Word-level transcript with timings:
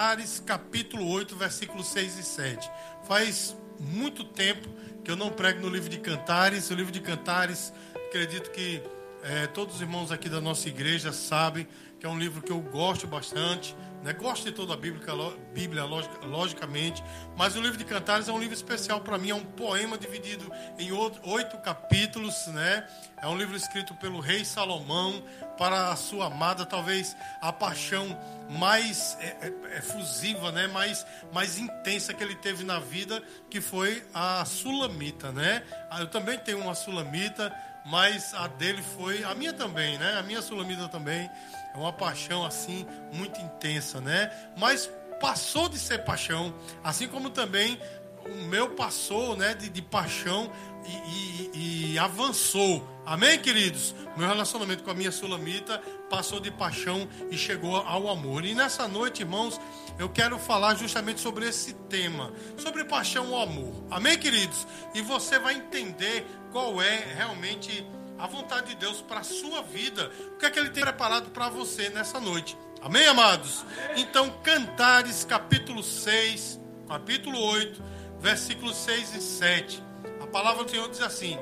Cantares, 0.00 0.42
capítulo 0.46 1.06
8, 1.10 1.36
versículos 1.36 1.88
6 1.88 2.18
e 2.20 2.22
7. 2.22 2.70
Faz 3.06 3.54
muito 3.78 4.24
tempo 4.24 4.66
que 5.04 5.10
eu 5.10 5.14
não 5.14 5.28
prego 5.28 5.60
no 5.60 5.68
livro 5.68 5.90
de 5.90 5.98
Cantares. 5.98 6.70
O 6.70 6.74
livro 6.74 6.90
de 6.90 7.02
Cantares, 7.02 7.70
acredito 8.08 8.50
que 8.50 8.82
é, 9.22 9.46
todos 9.48 9.74
os 9.74 9.80
irmãos 9.82 10.10
aqui 10.10 10.26
da 10.30 10.40
nossa 10.40 10.70
igreja 10.70 11.12
sabem 11.12 11.68
que 11.98 12.06
é 12.06 12.08
um 12.08 12.18
livro 12.18 12.40
que 12.40 12.50
eu 12.50 12.62
gosto 12.62 13.06
bastante. 13.06 13.76
Né? 14.02 14.12
Gosto 14.14 14.44
de 14.44 14.52
toda 14.52 14.74
a 14.74 14.76
Bíblia, 14.76 15.04
Bíblia 15.52 15.84
logicamente, 15.84 17.02
mas 17.36 17.56
o 17.56 17.60
livro 17.60 17.76
de 17.76 17.84
Cantares 17.84 18.28
é 18.28 18.32
um 18.32 18.38
livro 18.38 18.54
especial 18.54 19.00
para 19.00 19.18
mim. 19.18 19.30
É 19.30 19.34
um 19.34 19.44
poema 19.44 19.98
dividido 19.98 20.50
em 20.78 20.90
oito 20.92 21.58
capítulos. 21.58 22.46
Né? 22.48 22.86
É 23.22 23.26
um 23.26 23.36
livro 23.36 23.56
escrito 23.56 23.94
pelo 23.94 24.20
rei 24.20 24.44
Salomão 24.44 25.22
para 25.58 25.92
a 25.92 25.96
sua 25.96 26.26
amada, 26.26 26.64
talvez 26.64 27.14
a 27.40 27.52
paixão 27.52 28.18
mais 28.48 29.16
é, 29.20 29.46
é, 29.46 29.78
efusiva, 29.78 30.50
né? 30.50 30.66
mais, 30.66 31.06
mais 31.32 31.58
intensa 31.58 32.14
que 32.14 32.24
ele 32.24 32.34
teve 32.34 32.64
na 32.64 32.80
vida, 32.80 33.22
que 33.50 33.60
foi 33.60 34.02
a 34.14 34.44
Sulamita. 34.44 35.30
Né? 35.30 35.62
Eu 35.98 36.08
também 36.08 36.38
tenho 36.38 36.58
uma 36.58 36.74
Sulamita 36.74 37.54
mas 37.86 38.34
a 38.34 38.46
dele 38.46 38.82
foi, 38.82 39.24
a 39.24 39.34
minha 39.34 39.52
também, 39.52 39.98
né? 39.98 40.18
A 40.18 40.22
minha 40.22 40.42
Sulamita 40.42 40.88
também 40.88 41.30
é 41.74 41.76
uma 41.76 41.92
paixão 41.92 42.44
assim 42.44 42.86
muito 43.12 43.40
intensa, 43.40 44.00
né? 44.00 44.30
Mas 44.56 44.90
passou 45.20 45.68
de 45.68 45.78
ser 45.78 46.04
paixão, 46.04 46.54
assim 46.82 47.06
como 47.06 47.30
também 47.30 47.78
o 48.26 48.44
meu 48.44 48.70
passou, 48.70 49.36
né, 49.36 49.54
de, 49.54 49.68
de 49.68 49.82
paixão 49.82 50.50
e, 50.84 51.50
e, 51.58 51.92
e, 51.92 51.98
avançou. 51.98 52.86
Amém, 53.04 53.38
queridos? 53.38 53.94
Meu 54.16 54.28
relacionamento 54.28 54.82
com 54.82 54.90
a 54.90 54.94
minha 54.94 55.10
Sulamita 55.10 55.78
passou 56.08 56.40
de 56.40 56.50
paixão 56.50 57.08
e 57.30 57.36
chegou 57.36 57.76
ao 57.76 58.08
amor. 58.08 58.44
E 58.44 58.54
nessa 58.54 58.86
noite, 58.86 59.22
irmãos, 59.22 59.60
eu 59.98 60.08
quero 60.08 60.38
falar 60.38 60.74
justamente 60.74 61.20
sobre 61.20 61.48
esse 61.48 61.72
tema, 61.88 62.32
sobre 62.56 62.84
paixão 62.84 63.30
ou 63.30 63.40
amor. 63.40 63.84
Amém, 63.90 64.18
queridos? 64.18 64.66
E 64.94 65.02
você 65.02 65.38
vai 65.38 65.54
entender 65.54 66.26
qual 66.52 66.80
é 66.82 66.96
realmente 67.16 67.86
a 68.18 68.26
vontade 68.26 68.68
de 68.68 68.76
Deus 68.76 69.00
para 69.00 69.20
a 69.20 69.24
sua 69.24 69.62
vida. 69.62 70.10
O 70.34 70.38
que 70.38 70.46
é 70.46 70.50
que 70.50 70.58
Ele 70.58 70.70
tem 70.70 70.82
preparado 70.82 71.30
para 71.30 71.48
você 71.48 71.88
nessa 71.88 72.20
noite. 72.20 72.56
Amém, 72.82 73.06
amados? 73.06 73.64
Então, 73.96 74.30
Cantares, 74.42 75.24
capítulo 75.24 75.82
6, 75.82 76.60
capítulo 76.86 77.38
8, 77.38 77.82
versículos 78.18 78.76
6 78.76 79.14
e 79.14 79.20
7. 79.20 79.82
A 80.22 80.26
palavra 80.26 80.64
do 80.64 80.70
Senhor 80.70 80.88
diz 80.90 81.00
assim: 81.00 81.38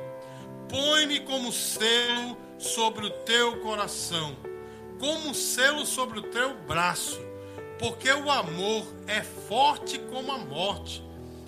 Põe-me 0.69 1.20
como 1.20 1.53
selo 1.53 2.37
sobre 2.59 3.06
o 3.06 3.11
teu 3.11 3.61
coração, 3.61 4.37
como 5.00 5.34
selo 5.34 5.84
sobre 5.84 6.20
o 6.20 6.22
teu 6.22 6.55
braço, 6.62 7.20
porque 7.78 8.11
o 8.12 8.31
amor 8.31 8.87
é 9.06 9.22
forte 9.22 9.98
como 10.11 10.33
a 10.33 10.39
morte 10.39 11.03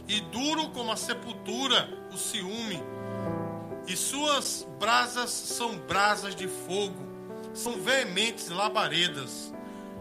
e 0.09 0.21
duro 0.21 0.71
como 0.71 0.91
a 0.91 0.97
sepultura, 0.97 1.89
o 2.13 2.17
ciúme 2.17 2.83
e 3.91 3.97
suas 3.97 4.65
brasas 4.79 5.31
são 5.31 5.77
brasas 5.77 6.37
de 6.37 6.47
fogo, 6.47 7.09
são 7.53 7.81
veementes 7.81 8.49
labaredas. 8.49 9.53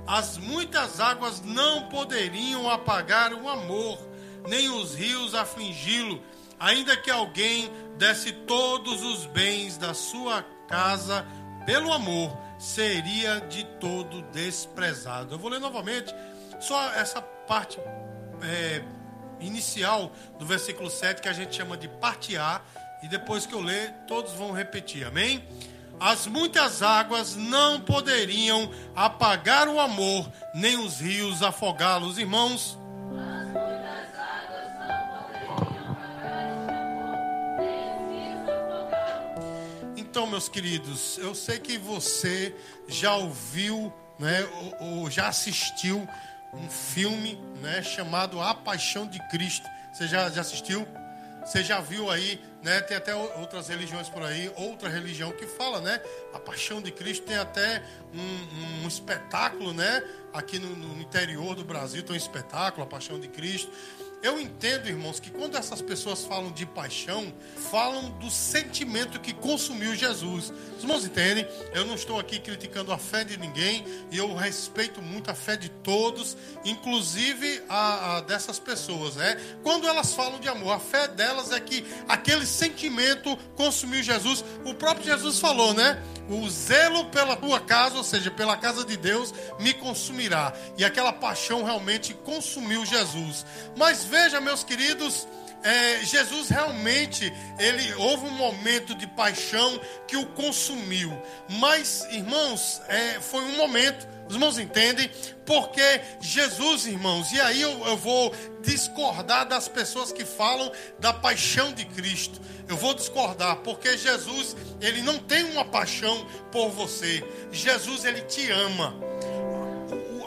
As 0.05 0.37
muitas 0.37 0.99
águas 0.99 1.41
não 1.41 1.89
poderiam 1.89 2.69
apagar 2.69 3.33
o 3.33 3.49
amor, 3.49 3.97
nem 4.47 4.69
os 4.69 4.93
rios 4.93 5.33
afligi-lo, 5.33 6.21
ainda 6.59 6.95
que 6.95 7.09
alguém 7.09 7.71
desse 7.97 8.31
todos 8.31 9.01
os 9.01 9.25
bens 9.25 9.75
da 9.75 9.95
sua 9.95 10.43
casa 10.67 11.25
pelo 11.65 11.91
amor, 11.91 12.37
seria 12.59 13.39
de 13.41 13.63
todo 13.79 14.21
desprezado. 14.31 15.33
Eu 15.33 15.39
vou 15.39 15.49
ler 15.49 15.59
novamente 15.59 16.13
só 16.59 16.93
essa 16.93 17.21
parte 17.21 17.79
é, 18.43 18.83
inicial 19.39 20.11
do 20.37 20.45
versículo 20.45 20.91
7 20.91 21.21
que 21.23 21.29
a 21.29 21.33
gente 21.33 21.55
chama 21.55 21.75
de 21.75 21.87
parte 21.87 22.37
A 22.37 22.61
e 23.01 23.07
depois 23.07 23.45
que 23.45 23.53
eu 23.53 23.61
ler, 23.61 23.93
todos 24.07 24.33
vão 24.33 24.51
repetir, 24.51 25.05
amém? 25.05 25.43
As 25.99 26.27
muitas 26.27 26.81
águas 26.81 27.35
não 27.35 27.81
poderiam 27.81 28.71
apagar 28.95 29.67
o 29.67 29.79
amor, 29.79 30.31
nem 30.53 30.77
os 30.77 30.99
rios 30.99 31.43
afogá-los, 31.43 32.17
irmãos. 32.17 32.77
Então, 39.97 40.25
meus 40.25 40.49
queridos, 40.49 41.17
eu 41.17 41.35
sei 41.35 41.59
que 41.59 41.77
você 41.77 42.55
já 42.87 43.15
ouviu, 43.15 43.93
né, 44.17 44.43
ou, 44.79 45.01
ou 45.01 45.11
já 45.11 45.27
assistiu 45.27 46.07
um 46.53 46.69
filme, 46.69 47.35
né, 47.61 47.83
chamado 47.83 48.41
A 48.41 48.53
Paixão 48.53 49.07
de 49.07 49.19
Cristo. 49.29 49.67
Você 49.93 50.07
já, 50.07 50.29
já 50.29 50.41
assistiu? 50.41 50.87
Você 51.49 51.63
já 51.63 51.81
viu 51.81 52.11
aí, 52.11 52.39
né? 52.61 52.79
Tem 52.79 52.95
até 52.95 53.15
outras 53.15 53.69
religiões 53.69 54.07
por 54.07 54.21
aí, 54.21 54.51
outra 54.55 54.87
religião 54.87 55.31
que 55.31 55.47
fala, 55.47 55.81
né? 55.81 55.99
A 56.31 56.37
paixão 56.37 56.79
de 56.79 56.91
Cristo 56.91 57.25
tem 57.25 57.37
até 57.37 57.81
um, 58.13 58.83
um 58.83 58.87
espetáculo, 58.87 59.73
né? 59.73 60.03
Aqui 60.31 60.59
no, 60.59 60.75
no 60.75 61.01
interior 61.01 61.55
do 61.55 61.63
Brasil 61.63 62.03
tem 62.03 62.13
um 62.13 62.15
espetáculo, 62.15 62.83
a 62.83 62.85
paixão 62.85 63.19
de 63.19 63.27
Cristo. 63.27 63.71
Eu 64.21 64.37
entendo, 64.37 64.89
irmãos, 64.89 65.17
que 65.17 65.31
quando 65.31 65.55
essas 65.55 65.81
pessoas 65.81 66.25
falam 66.25 66.51
de 66.51 66.65
paixão, 66.65 67.33
falam 67.71 68.09
do 68.19 68.29
sentimento 68.29 69.17
que 69.17 69.33
consumiu 69.33 69.95
Jesus. 69.95 70.51
Os 70.75 70.83
irmãos 70.83 71.05
entendem? 71.05 71.47
Eu 71.73 71.85
não 71.85 71.95
estou 71.95 72.19
aqui 72.19 72.37
criticando 72.37 72.91
a 72.91 72.97
fé 72.97 73.23
de 73.23 73.37
ninguém 73.37 73.85
e 74.11 74.17
eu 74.17 74.35
respeito 74.35 75.01
muito 75.01 75.31
a 75.31 75.33
fé 75.33 75.55
de 75.55 75.69
todos, 75.69 76.35
inclusive 76.65 77.61
a, 77.69 78.17
a 78.17 78.21
dessas 78.21 78.59
pessoas, 78.59 79.15
né? 79.15 79.37
Quando 79.63 79.87
elas 79.87 80.13
falam 80.13 80.37
de 80.37 80.49
amor, 80.49 80.73
a 80.73 80.79
fé 80.79 81.07
delas 81.07 81.53
é 81.53 81.59
que 81.59 81.85
aquele 82.07 82.45
sentimento 82.45 83.37
consumiu 83.55 84.03
Jesus. 84.03 84.43
O 84.65 84.73
próprio 84.73 85.05
Jesus 85.05 85.39
falou, 85.39 85.73
né? 85.73 86.01
o 86.29 86.47
zelo 86.47 87.05
pela 87.05 87.35
tua 87.35 87.59
casa, 87.59 87.97
ou 87.97 88.03
seja, 88.03 88.29
pela 88.29 88.55
casa 88.55 88.85
de 88.85 88.95
Deus, 88.95 89.33
me 89.59 89.73
consumirá. 89.73 90.53
E 90.77 90.85
aquela 90.85 91.11
paixão 91.11 91.63
realmente 91.63 92.13
consumiu 92.13 92.85
Jesus. 92.85 93.45
Mas 93.75 94.05
veja, 94.09 94.41
meus 94.41 94.63
queridos, 94.63 95.27
é, 95.63 96.03
Jesus 96.03 96.49
realmente, 96.49 97.31
ele 97.57 97.93
houve 97.95 98.25
um 98.25 98.31
momento 98.31 98.95
de 98.95 99.05
paixão 99.07 99.79
que 100.07 100.15
o 100.15 100.25
consumiu. 100.27 101.11
Mas, 101.49 102.05
irmãos, 102.11 102.81
é, 102.87 103.19
foi 103.19 103.43
um 103.43 103.57
momento. 103.57 104.07
Os 104.27 104.35
irmãos 104.35 104.59
entendem? 104.59 105.09
Porque 105.45 106.01
Jesus, 106.21 106.85
irmãos, 106.85 107.31
e 107.31 107.41
aí 107.41 107.61
eu, 107.61 107.71
eu 107.87 107.97
vou 107.97 108.33
discordar 108.61 109.47
das 109.47 109.67
pessoas 109.67 110.11
que 110.11 110.23
falam 110.23 110.71
da 110.99 111.11
paixão 111.11 111.73
de 111.73 111.83
Cristo. 111.85 112.39
Eu 112.67 112.77
vou 112.77 112.93
discordar, 112.93 113.57
porque 113.57 113.97
Jesus, 113.97 114.55
ele 114.79 115.01
não 115.01 115.17
tem 115.17 115.43
uma 115.45 115.65
paixão 115.65 116.27
por 116.51 116.69
você. 116.69 117.23
Jesus, 117.51 118.05
ele 118.05 118.21
te 118.21 118.49
ama. 118.51 118.93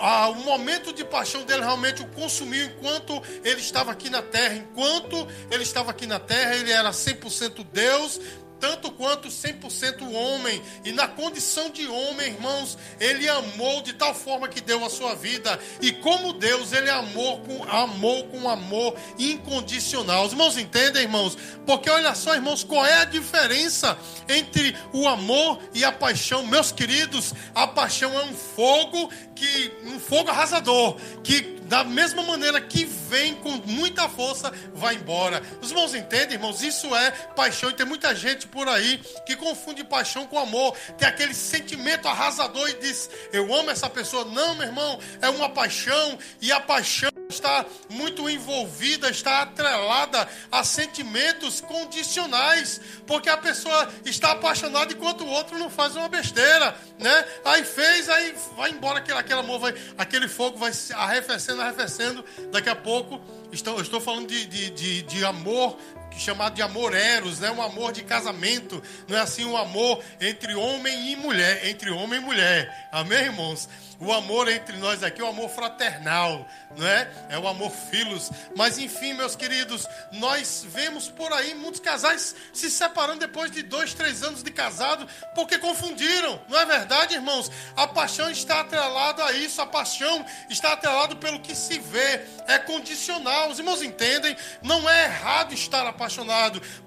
O, 0.02 0.34
momento 0.34 0.92
de 0.92 1.04
paixão 1.04 1.44
dele 1.44 1.60
realmente 1.60 2.02
o 2.02 2.06
consumiu 2.08 2.66
enquanto 2.66 3.22
ele 3.44 3.60
estava 3.60 3.92
aqui 3.92 4.10
na 4.10 4.20
terra. 4.20 4.56
Enquanto 4.56 5.28
ele 5.48 5.62
estava 5.62 5.92
aqui 5.92 6.08
na 6.08 6.18
terra, 6.18 6.56
ele 6.56 6.72
era 6.72 6.90
100% 6.90 7.64
Deus, 7.72 8.20
tanto 8.62 8.92
quanto 8.92 9.26
100% 9.26 10.14
homem, 10.14 10.62
e 10.84 10.92
na 10.92 11.08
condição 11.08 11.68
de 11.68 11.84
homem, 11.88 12.28
irmãos, 12.28 12.78
ele 13.00 13.28
amou 13.28 13.82
de 13.82 13.92
tal 13.92 14.14
forma 14.14 14.46
que 14.46 14.60
deu 14.60 14.84
a 14.84 14.88
sua 14.88 15.16
vida, 15.16 15.58
e 15.80 15.90
como 15.90 16.32
Deus, 16.32 16.72
ele 16.72 16.88
amou 16.88 17.40
com 17.40 17.64
amor 17.64 18.22
com 18.26 18.48
amor 18.48 18.94
incondicional. 19.18 20.24
Os 20.24 20.30
irmãos 20.30 20.56
entendem, 20.56 21.02
irmãos? 21.02 21.36
Porque 21.66 21.90
olha 21.90 22.14
só, 22.14 22.36
irmãos, 22.36 22.62
qual 22.62 22.86
é 22.86 22.98
a 23.00 23.04
diferença 23.04 23.98
entre 24.28 24.76
o 24.92 25.08
amor 25.08 25.58
e 25.74 25.84
a 25.84 25.90
paixão? 25.90 26.46
Meus 26.46 26.70
queridos, 26.70 27.34
a 27.52 27.66
paixão 27.66 28.16
é 28.16 28.24
um 28.26 28.34
fogo 28.34 29.10
que 29.34 29.72
um 29.86 29.98
fogo 29.98 30.30
arrasador, 30.30 30.96
que 31.24 31.60
da 31.72 31.82
mesma 31.82 32.22
maneira 32.22 32.60
que 32.60 32.84
vem 32.84 33.34
com 33.36 33.52
muita 33.64 34.06
força, 34.06 34.52
vai 34.74 34.94
embora. 34.94 35.42
Os 35.62 35.70
irmãos 35.70 35.94
entendem, 35.94 36.34
irmãos? 36.34 36.62
Isso 36.62 36.94
é 36.94 37.10
paixão. 37.34 37.70
E 37.70 37.72
tem 37.72 37.86
muita 37.86 38.14
gente 38.14 38.46
por 38.46 38.68
aí 38.68 39.00
que 39.24 39.34
confunde 39.34 39.82
paixão 39.82 40.26
com 40.26 40.38
amor. 40.38 40.76
Tem 40.98 41.08
aquele 41.08 41.32
sentimento 41.32 42.06
arrasador 42.06 42.68
e 42.68 42.74
diz: 42.74 43.08
Eu 43.32 43.54
amo 43.54 43.70
essa 43.70 43.88
pessoa. 43.88 44.22
Não, 44.26 44.54
meu 44.54 44.66
irmão, 44.66 45.00
é 45.22 45.30
uma 45.30 45.48
paixão. 45.48 46.18
E 46.42 46.52
a 46.52 46.60
paixão 46.60 47.08
está 47.32 47.64
muito 47.88 48.28
envolvida, 48.28 49.10
está 49.10 49.42
atrelada 49.42 50.28
a 50.50 50.62
sentimentos 50.62 51.60
condicionais, 51.60 52.80
porque 53.06 53.28
a 53.28 53.36
pessoa 53.36 53.88
está 54.04 54.32
apaixonada 54.32 54.92
enquanto 54.92 55.24
o 55.24 55.28
outro 55.28 55.58
não 55.58 55.70
faz 55.70 55.96
uma 55.96 56.08
besteira, 56.08 56.76
né? 56.98 57.24
Aí 57.44 57.64
fez, 57.64 58.08
aí 58.08 58.34
vai 58.56 58.70
embora 58.70 58.98
aquele, 58.98 59.18
aquele 59.18 59.40
amor, 59.40 59.58
vai, 59.58 59.74
aquele 59.98 60.28
fogo 60.28 60.58
vai 60.58 60.72
arrefecendo, 60.94 61.62
arrefecendo. 61.62 62.24
Daqui 62.50 62.68
a 62.68 62.76
pouco, 62.76 63.20
estou, 63.50 63.80
estou 63.80 64.00
falando 64.00 64.28
de, 64.28 64.46
de, 64.46 64.70
de, 64.70 65.02
de 65.02 65.24
amor 65.24 65.76
chamado 66.18 66.54
de 66.54 66.62
amor 66.62 66.94
eros, 66.94 67.40
né? 67.40 67.50
Um 67.50 67.62
amor 67.62 67.92
de 67.92 68.02
casamento, 68.02 68.82
não 69.08 69.16
é 69.16 69.20
assim 69.20 69.44
um 69.44 69.56
amor 69.56 70.02
entre 70.20 70.54
homem 70.54 71.12
e 71.12 71.16
mulher, 71.16 71.66
entre 71.66 71.90
homem 71.90 72.20
e 72.20 72.22
mulher. 72.22 72.88
Amém, 72.92 73.24
irmãos? 73.24 73.68
O 74.02 74.12
amor 74.12 74.48
entre 74.48 74.76
nós 74.78 75.04
aqui, 75.04 75.22
o 75.22 75.28
amor 75.28 75.48
fraternal, 75.48 76.44
não 76.76 76.84
é? 76.84 77.08
É 77.28 77.38
o 77.38 77.46
amor 77.46 77.70
filos. 77.70 78.32
Mas 78.56 78.76
enfim, 78.76 79.12
meus 79.12 79.36
queridos, 79.36 79.86
nós 80.10 80.66
vemos 80.68 81.06
por 81.08 81.32
aí 81.32 81.54
muitos 81.54 81.78
casais 81.78 82.34
se 82.52 82.68
separando 82.68 83.20
depois 83.20 83.52
de 83.52 83.62
dois, 83.62 83.94
três 83.94 84.24
anos 84.24 84.42
de 84.42 84.50
casado, 84.50 85.06
porque 85.36 85.56
confundiram. 85.56 86.40
Não 86.48 86.58
é 86.58 86.66
verdade, 86.66 87.14
irmãos? 87.14 87.48
A 87.76 87.86
paixão 87.86 88.28
está 88.28 88.62
atrelada 88.62 89.24
a 89.24 89.32
isso. 89.32 89.62
A 89.62 89.66
paixão 89.66 90.26
está 90.50 90.72
atrelada 90.72 91.14
pelo 91.14 91.38
que 91.38 91.54
se 91.54 91.78
vê. 91.78 92.22
É 92.48 92.58
condicional. 92.58 93.50
Os 93.50 93.60
irmãos 93.60 93.82
entendem? 93.82 94.36
Não 94.62 94.90
é 94.90 95.04
errado 95.04 95.54
estar 95.54 95.86
apaixonado, 95.86 96.01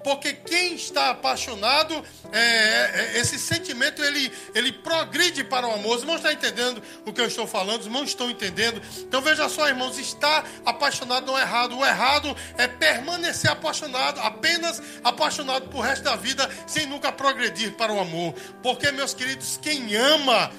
porque 0.02 0.32
quem 0.32 0.74
está 0.74 1.10
apaixonado, 1.10 1.94
é, 2.32 2.38
é, 2.38 3.12
é 3.14 3.20
esse 3.20 3.38
sentimento 3.38 4.02
ele, 4.02 4.32
ele 4.54 4.72
progride 4.72 5.44
para 5.44 5.66
o 5.66 5.72
amor. 5.72 5.96
Os 5.96 6.02
irmãos 6.02 6.16
estão 6.16 6.32
entendendo 6.32 6.82
o 7.04 7.12
que 7.12 7.20
eu 7.20 7.26
estou 7.26 7.46
falando? 7.46 7.80
Os 7.80 7.86
irmãos 7.86 8.08
estão 8.08 8.30
entendendo? 8.30 8.80
Então 8.98 9.20
veja 9.22 9.48
só, 9.48 9.68
irmãos, 9.68 9.98
estar 9.98 10.46
apaixonado 10.64 11.26
não 11.26 11.38
é 11.38 11.42
errado. 11.42 11.76
O 11.76 11.84
errado 11.84 12.36
é 12.56 12.66
permanecer 12.66 13.50
apaixonado, 13.50 14.20
apenas 14.20 14.82
apaixonado 15.02 15.68
por 15.68 15.80
resto 15.80 16.04
da 16.04 16.16
vida, 16.16 16.48
sem 16.66 16.86
nunca 16.86 17.12
progredir 17.12 17.72
para 17.72 17.92
o 17.92 18.00
amor. 18.00 18.34
Porque, 18.62 18.90
meus 18.92 19.14
queridos, 19.14 19.58
quem 19.60 19.94
ama, 19.94 20.50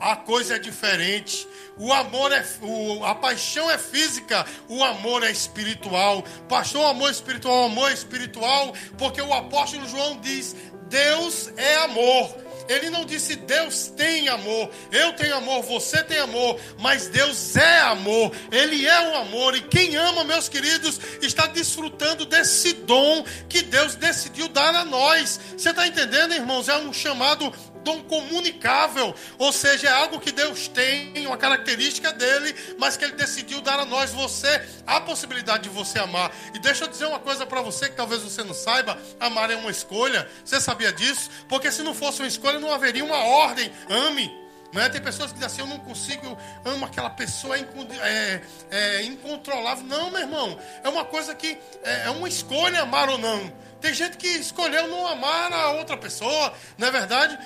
a 0.00 0.16
coisa 0.16 0.56
é 0.56 0.58
diferente. 0.58 1.46
O 1.80 1.94
amor 1.94 2.30
é, 2.30 2.44
o, 2.60 3.02
a 3.06 3.14
paixão 3.14 3.70
é 3.70 3.78
física, 3.78 4.44
o 4.68 4.84
amor 4.84 5.22
é 5.22 5.30
espiritual. 5.30 6.22
Pastor, 6.46 6.82
o 6.82 6.86
amor 6.86 7.10
espiritual, 7.10 7.64
amor 7.64 7.90
é 7.90 7.94
espiritual, 7.94 8.74
porque 8.98 9.22
o 9.22 9.32
apóstolo 9.32 9.88
João 9.88 10.20
diz: 10.20 10.54
Deus 10.90 11.50
é 11.56 11.76
amor. 11.76 12.36
Ele 12.68 12.88
não 12.88 13.04
disse 13.04 13.34
Deus 13.34 13.88
tem 13.88 14.28
amor, 14.28 14.70
eu 14.92 15.12
tenho 15.14 15.34
amor, 15.34 15.60
você 15.62 16.04
tem 16.04 16.18
amor, 16.18 16.60
mas 16.78 17.08
Deus 17.08 17.56
é 17.56 17.80
amor, 17.80 18.30
Ele 18.52 18.86
é 18.86 19.08
o 19.08 19.16
amor, 19.16 19.56
e 19.56 19.62
quem 19.62 19.96
ama, 19.96 20.22
meus 20.22 20.48
queridos, 20.48 21.00
está 21.20 21.48
desfrutando 21.48 22.24
desse 22.24 22.72
dom 22.72 23.24
que 23.48 23.62
Deus 23.62 23.96
decidiu 23.96 24.46
dar 24.46 24.72
a 24.72 24.84
nós. 24.84 25.40
Você 25.56 25.70
está 25.70 25.84
entendendo, 25.84 26.32
irmãos? 26.32 26.68
É 26.68 26.76
um 26.76 26.92
chamado 26.92 27.52
dom 27.82 28.02
comunicável, 28.02 29.14
ou 29.38 29.52
seja, 29.52 29.88
é 29.88 29.92
algo 29.92 30.20
que 30.20 30.32
Deus 30.32 30.68
tem, 30.68 31.26
uma 31.26 31.36
característica 31.36 32.12
dele, 32.12 32.54
mas 32.78 32.96
que 32.96 33.04
ele 33.04 33.14
decidiu 33.14 33.60
dar 33.60 33.78
a 33.78 33.84
nós, 33.84 34.10
você, 34.10 34.62
a 34.86 35.00
possibilidade 35.00 35.64
de 35.64 35.68
você 35.68 35.98
amar. 35.98 36.32
E 36.54 36.58
deixa 36.58 36.84
eu 36.84 36.88
dizer 36.88 37.06
uma 37.06 37.18
coisa 37.18 37.46
para 37.46 37.60
você 37.62 37.88
que 37.88 37.96
talvez 37.96 38.22
você 38.22 38.42
não 38.42 38.54
saiba, 38.54 38.98
amar 39.18 39.50
é 39.50 39.56
uma 39.56 39.70
escolha. 39.70 40.28
Você 40.44 40.60
sabia 40.60 40.92
disso? 40.92 41.30
Porque 41.48 41.70
se 41.70 41.82
não 41.82 41.94
fosse 41.94 42.20
uma 42.20 42.28
escolha, 42.28 42.58
não 42.58 42.72
haveria 42.72 43.04
uma 43.04 43.18
ordem. 43.18 43.70
Ame. 43.88 44.49
Não 44.72 44.82
é? 44.82 44.88
Tem 44.88 45.00
pessoas 45.00 45.32
que 45.32 45.38
dizem 45.38 45.46
assim, 45.46 45.60
eu 45.60 45.66
não 45.66 45.78
consigo, 45.78 46.38
eu 46.64 46.72
amo 46.72 46.84
aquela 46.84 47.10
pessoa, 47.10 47.56
é, 47.56 47.60
é, 48.02 48.42
é 48.70 49.02
incontrolável. 49.02 49.84
Não, 49.84 50.10
meu 50.10 50.20
irmão, 50.20 50.58
é 50.82 50.88
uma 50.88 51.04
coisa 51.04 51.34
que 51.34 51.58
é, 51.82 52.06
é 52.06 52.10
uma 52.10 52.28
escolha 52.28 52.82
amar 52.82 53.08
ou 53.08 53.18
não. 53.18 53.52
Tem 53.80 53.94
gente 53.94 54.16
que 54.16 54.28
escolheu 54.28 54.86
não 54.88 55.06
amar 55.06 55.52
a 55.52 55.70
outra 55.70 55.96
pessoa, 55.96 56.52
não 56.76 56.88
é 56.88 56.90
verdade? 56.90 57.38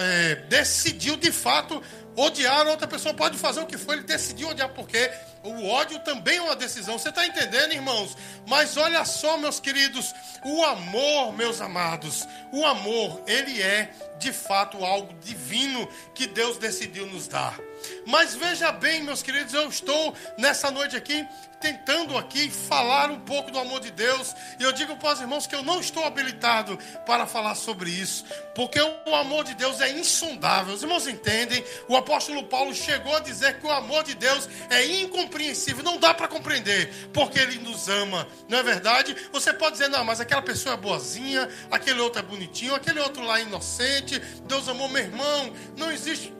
É, 0.00 0.36
decidiu 0.48 1.16
de 1.16 1.30
fato 1.30 1.82
odiar 2.16 2.66
a 2.66 2.70
outra 2.70 2.86
pessoa. 2.88 3.14
Pode 3.14 3.36
fazer 3.36 3.60
o 3.60 3.66
que 3.66 3.76
for, 3.76 3.92
ele 3.92 4.04
decidiu 4.04 4.48
odiar, 4.48 4.70
porque 4.70 5.10
o 5.42 5.66
ódio 5.66 5.98
também 6.00 6.38
é 6.38 6.42
uma 6.42 6.56
decisão. 6.56 6.98
Você 6.98 7.10
está 7.10 7.26
entendendo, 7.26 7.72
irmãos? 7.72 8.16
Mas 8.46 8.76
olha 8.76 9.04
só, 9.04 9.36
meus 9.36 9.60
queridos, 9.60 10.14
o 10.44 10.64
amor, 10.64 11.32
meus 11.32 11.60
amados, 11.60 12.26
o 12.52 12.64
amor, 12.64 13.22
ele 13.26 13.62
é 13.62 13.90
de 14.18 14.32
fato 14.32 14.84
algo 14.84 15.12
divino 15.20 15.88
que 16.14 16.26
Deus 16.26 16.58
decidiu 16.58 17.06
nos 17.06 17.28
dar. 17.28 17.58
Mas 18.06 18.34
veja 18.34 18.72
bem, 18.72 19.02
meus 19.02 19.22
queridos, 19.22 19.54
eu 19.54 19.68
estou 19.68 20.14
nessa 20.38 20.70
noite 20.70 20.96
aqui 20.96 21.26
tentando 21.60 22.16
aqui 22.16 22.50
falar 22.50 23.10
um 23.10 23.20
pouco 23.20 23.50
do 23.50 23.58
amor 23.58 23.80
de 23.80 23.90
Deus. 23.90 24.34
E 24.58 24.62
eu 24.62 24.72
digo 24.72 24.96
para 24.96 25.14
os 25.14 25.20
irmãos 25.20 25.46
que 25.46 25.54
eu 25.54 25.62
não 25.62 25.80
estou 25.80 26.04
habilitado 26.04 26.78
para 27.06 27.26
falar 27.26 27.54
sobre 27.54 27.90
isso, 27.90 28.24
porque 28.54 28.80
o 28.80 29.14
amor 29.14 29.44
de 29.44 29.54
Deus 29.54 29.80
é 29.80 29.90
insondável. 29.90 30.74
Os 30.74 30.82
irmãos 30.82 31.06
entendem? 31.06 31.64
O 31.88 31.96
apóstolo 31.96 32.44
Paulo 32.44 32.74
chegou 32.74 33.16
a 33.16 33.20
dizer 33.20 33.58
que 33.58 33.66
o 33.66 33.70
amor 33.70 34.04
de 34.04 34.14
Deus 34.14 34.48
é 34.70 34.84
incompreensível, 35.00 35.82
não 35.82 35.98
dá 35.98 36.14
para 36.14 36.28
compreender, 36.28 37.10
porque 37.12 37.38
ele 37.38 37.58
nos 37.58 37.88
ama. 37.88 38.26
Não 38.48 38.58
é 38.58 38.62
verdade? 38.62 39.16
Você 39.32 39.52
pode 39.52 39.72
dizer, 39.72 39.88
não, 39.88 40.04
mas 40.04 40.20
aquela 40.20 40.42
pessoa 40.42 40.74
é 40.74 40.78
boazinha, 40.78 41.48
aquele 41.70 42.00
outro 42.00 42.20
é 42.20 42.22
bonitinho, 42.22 42.74
aquele 42.74 43.00
outro 43.00 43.22
lá 43.22 43.38
é 43.38 43.42
inocente. 43.42 44.18
Deus 44.46 44.68
amou 44.68 44.88
meu 44.88 45.02
irmão. 45.02 45.52
Não 45.76 45.90
existe 45.90 46.32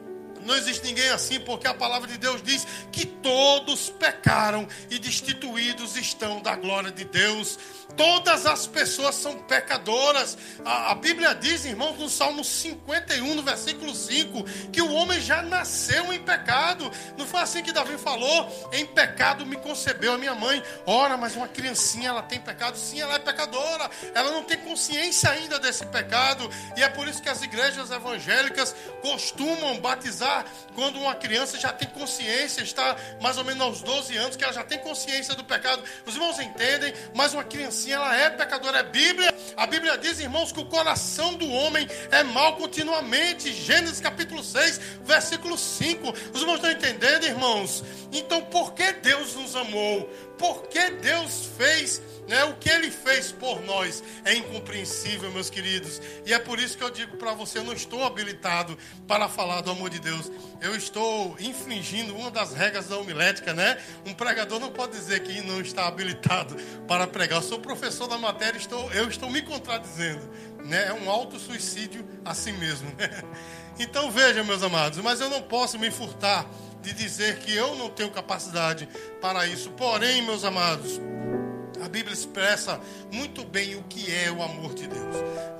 não 0.48 0.56
existe 0.56 0.82
ninguém 0.82 1.10
assim, 1.10 1.38
porque 1.38 1.68
a 1.68 1.74
palavra 1.74 2.08
de 2.08 2.16
Deus 2.16 2.42
diz 2.42 2.66
que 2.90 3.04
todos 3.04 3.90
pecaram 3.90 4.66
e 4.90 4.98
destituídos 4.98 5.94
estão 5.94 6.40
da 6.40 6.56
glória 6.56 6.90
de 6.90 7.04
Deus. 7.04 7.58
Todas 7.96 8.46
as 8.46 8.66
pessoas 8.66 9.14
são 9.14 9.38
pecadoras. 9.40 10.38
A, 10.64 10.92
a 10.92 10.94
Bíblia 10.94 11.34
diz, 11.34 11.64
irmãos, 11.66 11.98
no 11.98 12.08
Salmo 12.08 12.42
51, 12.42 13.34
no 13.34 13.42
versículo 13.42 13.94
5, 13.94 14.44
que 14.70 14.80
o 14.80 14.92
homem 14.92 15.20
já 15.20 15.42
nasceu 15.42 16.12
em 16.12 16.22
pecado. 16.22 16.90
Não 17.18 17.26
foi 17.26 17.40
assim 17.40 17.62
que 17.62 17.72
Davi 17.72 17.98
falou? 17.98 18.70
Em 18.72 18.86
pecado 18.86 19.44
me 19.44 19.56
concebeu 19.56 20.14
a 20.14 20.18
minha 20.18 20.34
mãe. 20.34 20.62
Ora, 20.86 21.16
mas 21.16 21.36
uma 21.36 21.48
criancinha, 21.48 22.08
ela 22.08 22.22
tem 22.22 22.40
pecado? 22.40 22.78
Sim, 22.78 23.00
ela 23.00 23.14
é 23.14 23.18
pecadora. 23.18 23.90
Ela 24.14 24.30
não 24.30 24.44
tem 24.44 24.56
consciência 24.58 25.30
ainda 25.30 25.58
desse 25.58 25.84
pecado. 25.86 26.48
E 26.74 26.82
é 26.82 26.88
por 26.88 27.06
isso 27.06 27.20
que 27.22 27.28
as 27.28 27.42
igrejas 27.42 27.90
evangélicas 27.90 28.74
costumam 29.02 29.78
batizar 29.78 30.37
quando 30.74 30.98
uma 30.98 31.14
criança 31.14 31.58
já 31.58 31.72
tem 31.72 31.88
consciência, 31.88 32.62
está 32.62 32.96
mais 33.20 33.36
ou 33.38 33.44
menos 33.44 33.62
aos 33.62 33.82
12 33.82 34.16
anos, 34.16 34.36
que 34.36 34.44
ela 34.44 34.52
já 34.52 34.64
tem 34.64 34.78
consciência 34.78 35.34
do 35.34 35.44
pecado. 35.44 35.82
Os 36.06 36.14
irmãos 36.14 36.38
entendem, 36.38 36.92
mas 37.14 37.34
uma 37.34 37.44
criancinha, 37.44 37.96
ela 37.96 38.16
é 38.16 38.30
pecadora. 38.30 38.78
É 38.78 38.82
Bíblia. 38.82 39.34
A 39.56 39.66
Bíblia 39.66 39.96
diz, 39.98 40.20
irmãos, 40.20 40.52
que 40.52 40.60
o 40.60 40.66
coração 40.66 41.34
do 41.34 41.48
homem 41.48 41.88
é 42.10 42.22
mal 42.22 42.56
continuamente. 42.56 43.52
Gênesis 43.52 44.00
capítulo 44.00 44.42
6, 44.42 44.80
versículo 45.04 45.56
5. 45.56 46.12
Os 46.32 46.40
irmãos 46.40 46.56
estão 46.56 46.70
entendendo, 46.70 47.24
irmãos? 47.24 47.84
Então, 48.12 48.42
por 48.42 48.72
que 48.72 48.92
Deus 48.92 49.34
nos 49.34 49.54
amou? 49.56 50.04
Por 50.38 50.68
que 50.68 50.90
Deus 50.90 51.48
fez 51.56 52.00
né? 52.28 52.44
O 52.44 52.54
que 52.54 52.68
ele 52.68 52.90
fez 52.90 53.32
por 53.32 53.62
nós 53.62 54.04
é 54.24 54.34
incompreensível, 54.34 55.32
meus 55.32 55.48
queridos. 55.48 56.00
E 56.26 56.32
é 56.32 56.38
por 56.38 56.60
isso 56.60 56.76
que 56.76 56.84
eu 56.84 56.90
digo 56.90 57.16
para 57.16 57.32
você: 57.32 57.58
eu 57.58 57.64
não 57.64 57.72
estou 57.72 58.04
habilitado 58.04 58.76
para 59.06 59.28
falar 59.28 59.62
do 59.62 59.70
amor 59.70 59.88
de 59.88 59.98
Deus. 59.98 60.30
Eu 60.60 60.76
estou 60.76 61.34
infringindo 61.40 62.14
uma 62.14 62.30
das 62.30 62.52
regras 62.52 62.88
da 62.88 62.98
homilética, 62.98 63.54
né? 63.54 63.78
Um 64.06 64.12
pregador 64.12 64.60
não 64.60 64.70
pode 64.70 64.92
dizer 64.92 65.20
que 65.20 65.40
não 65.40 65.60
está 65.60 65.88
habilitado 65.88 66.54
para 66.86 67.06
pregar. 67.06 67.38
Eu 67.38 67.42
sou 67.42 67.58
professor 67.58 68.06
da 68.06 68.18
matéria, 68.18 68.58
estou, 68.58 68.92
eu 68.92 69.08
estou 69.08 69.30
me 69.30 69.40
contradizendo. 69.40 70.28
Né? 70.64 70.88
É 70.88 70.92
um 70.92 71.08
auto-suicídio 71.08 72.06
assim 72.24 72.52
mesmo. 72.52 72.88
Né? 72.96 73.08
Então 73.80 74.10
veja, 74.10 74.42
meus 74.42 74.60
amados, 74.64 74.98
mas 74.98 75.20
eu 75.20 75.30
não 75.30 75.40
posso 75.40 75.78
me 75.78 75.88
furtar 75.88 76.44
de 76.82 76.92
dizer 76.92 77.38
que 77.38 77.54
eu 77.54 77.76
não 77.76 77.88
tenho 77.88 78.10
capacidade 78.10 78.88
para 79.20 79.46
isso. 79.46 79.70
Porém, 79.70 80.20
meus 80.22 80.42
amados, 80.42 81.00
a 81.88 81.90
Bíblia 81.90 82.12
expressa 82.12 82.78
muito 83.10 83.42
bem 83.44 83.74
o 83.74 83.82
que 83.84 84.14
é 84.14 84.30
o 84.30 84.42
amor 84.42 84.74
de 84.74 84.86
Deus. 84.86 85.16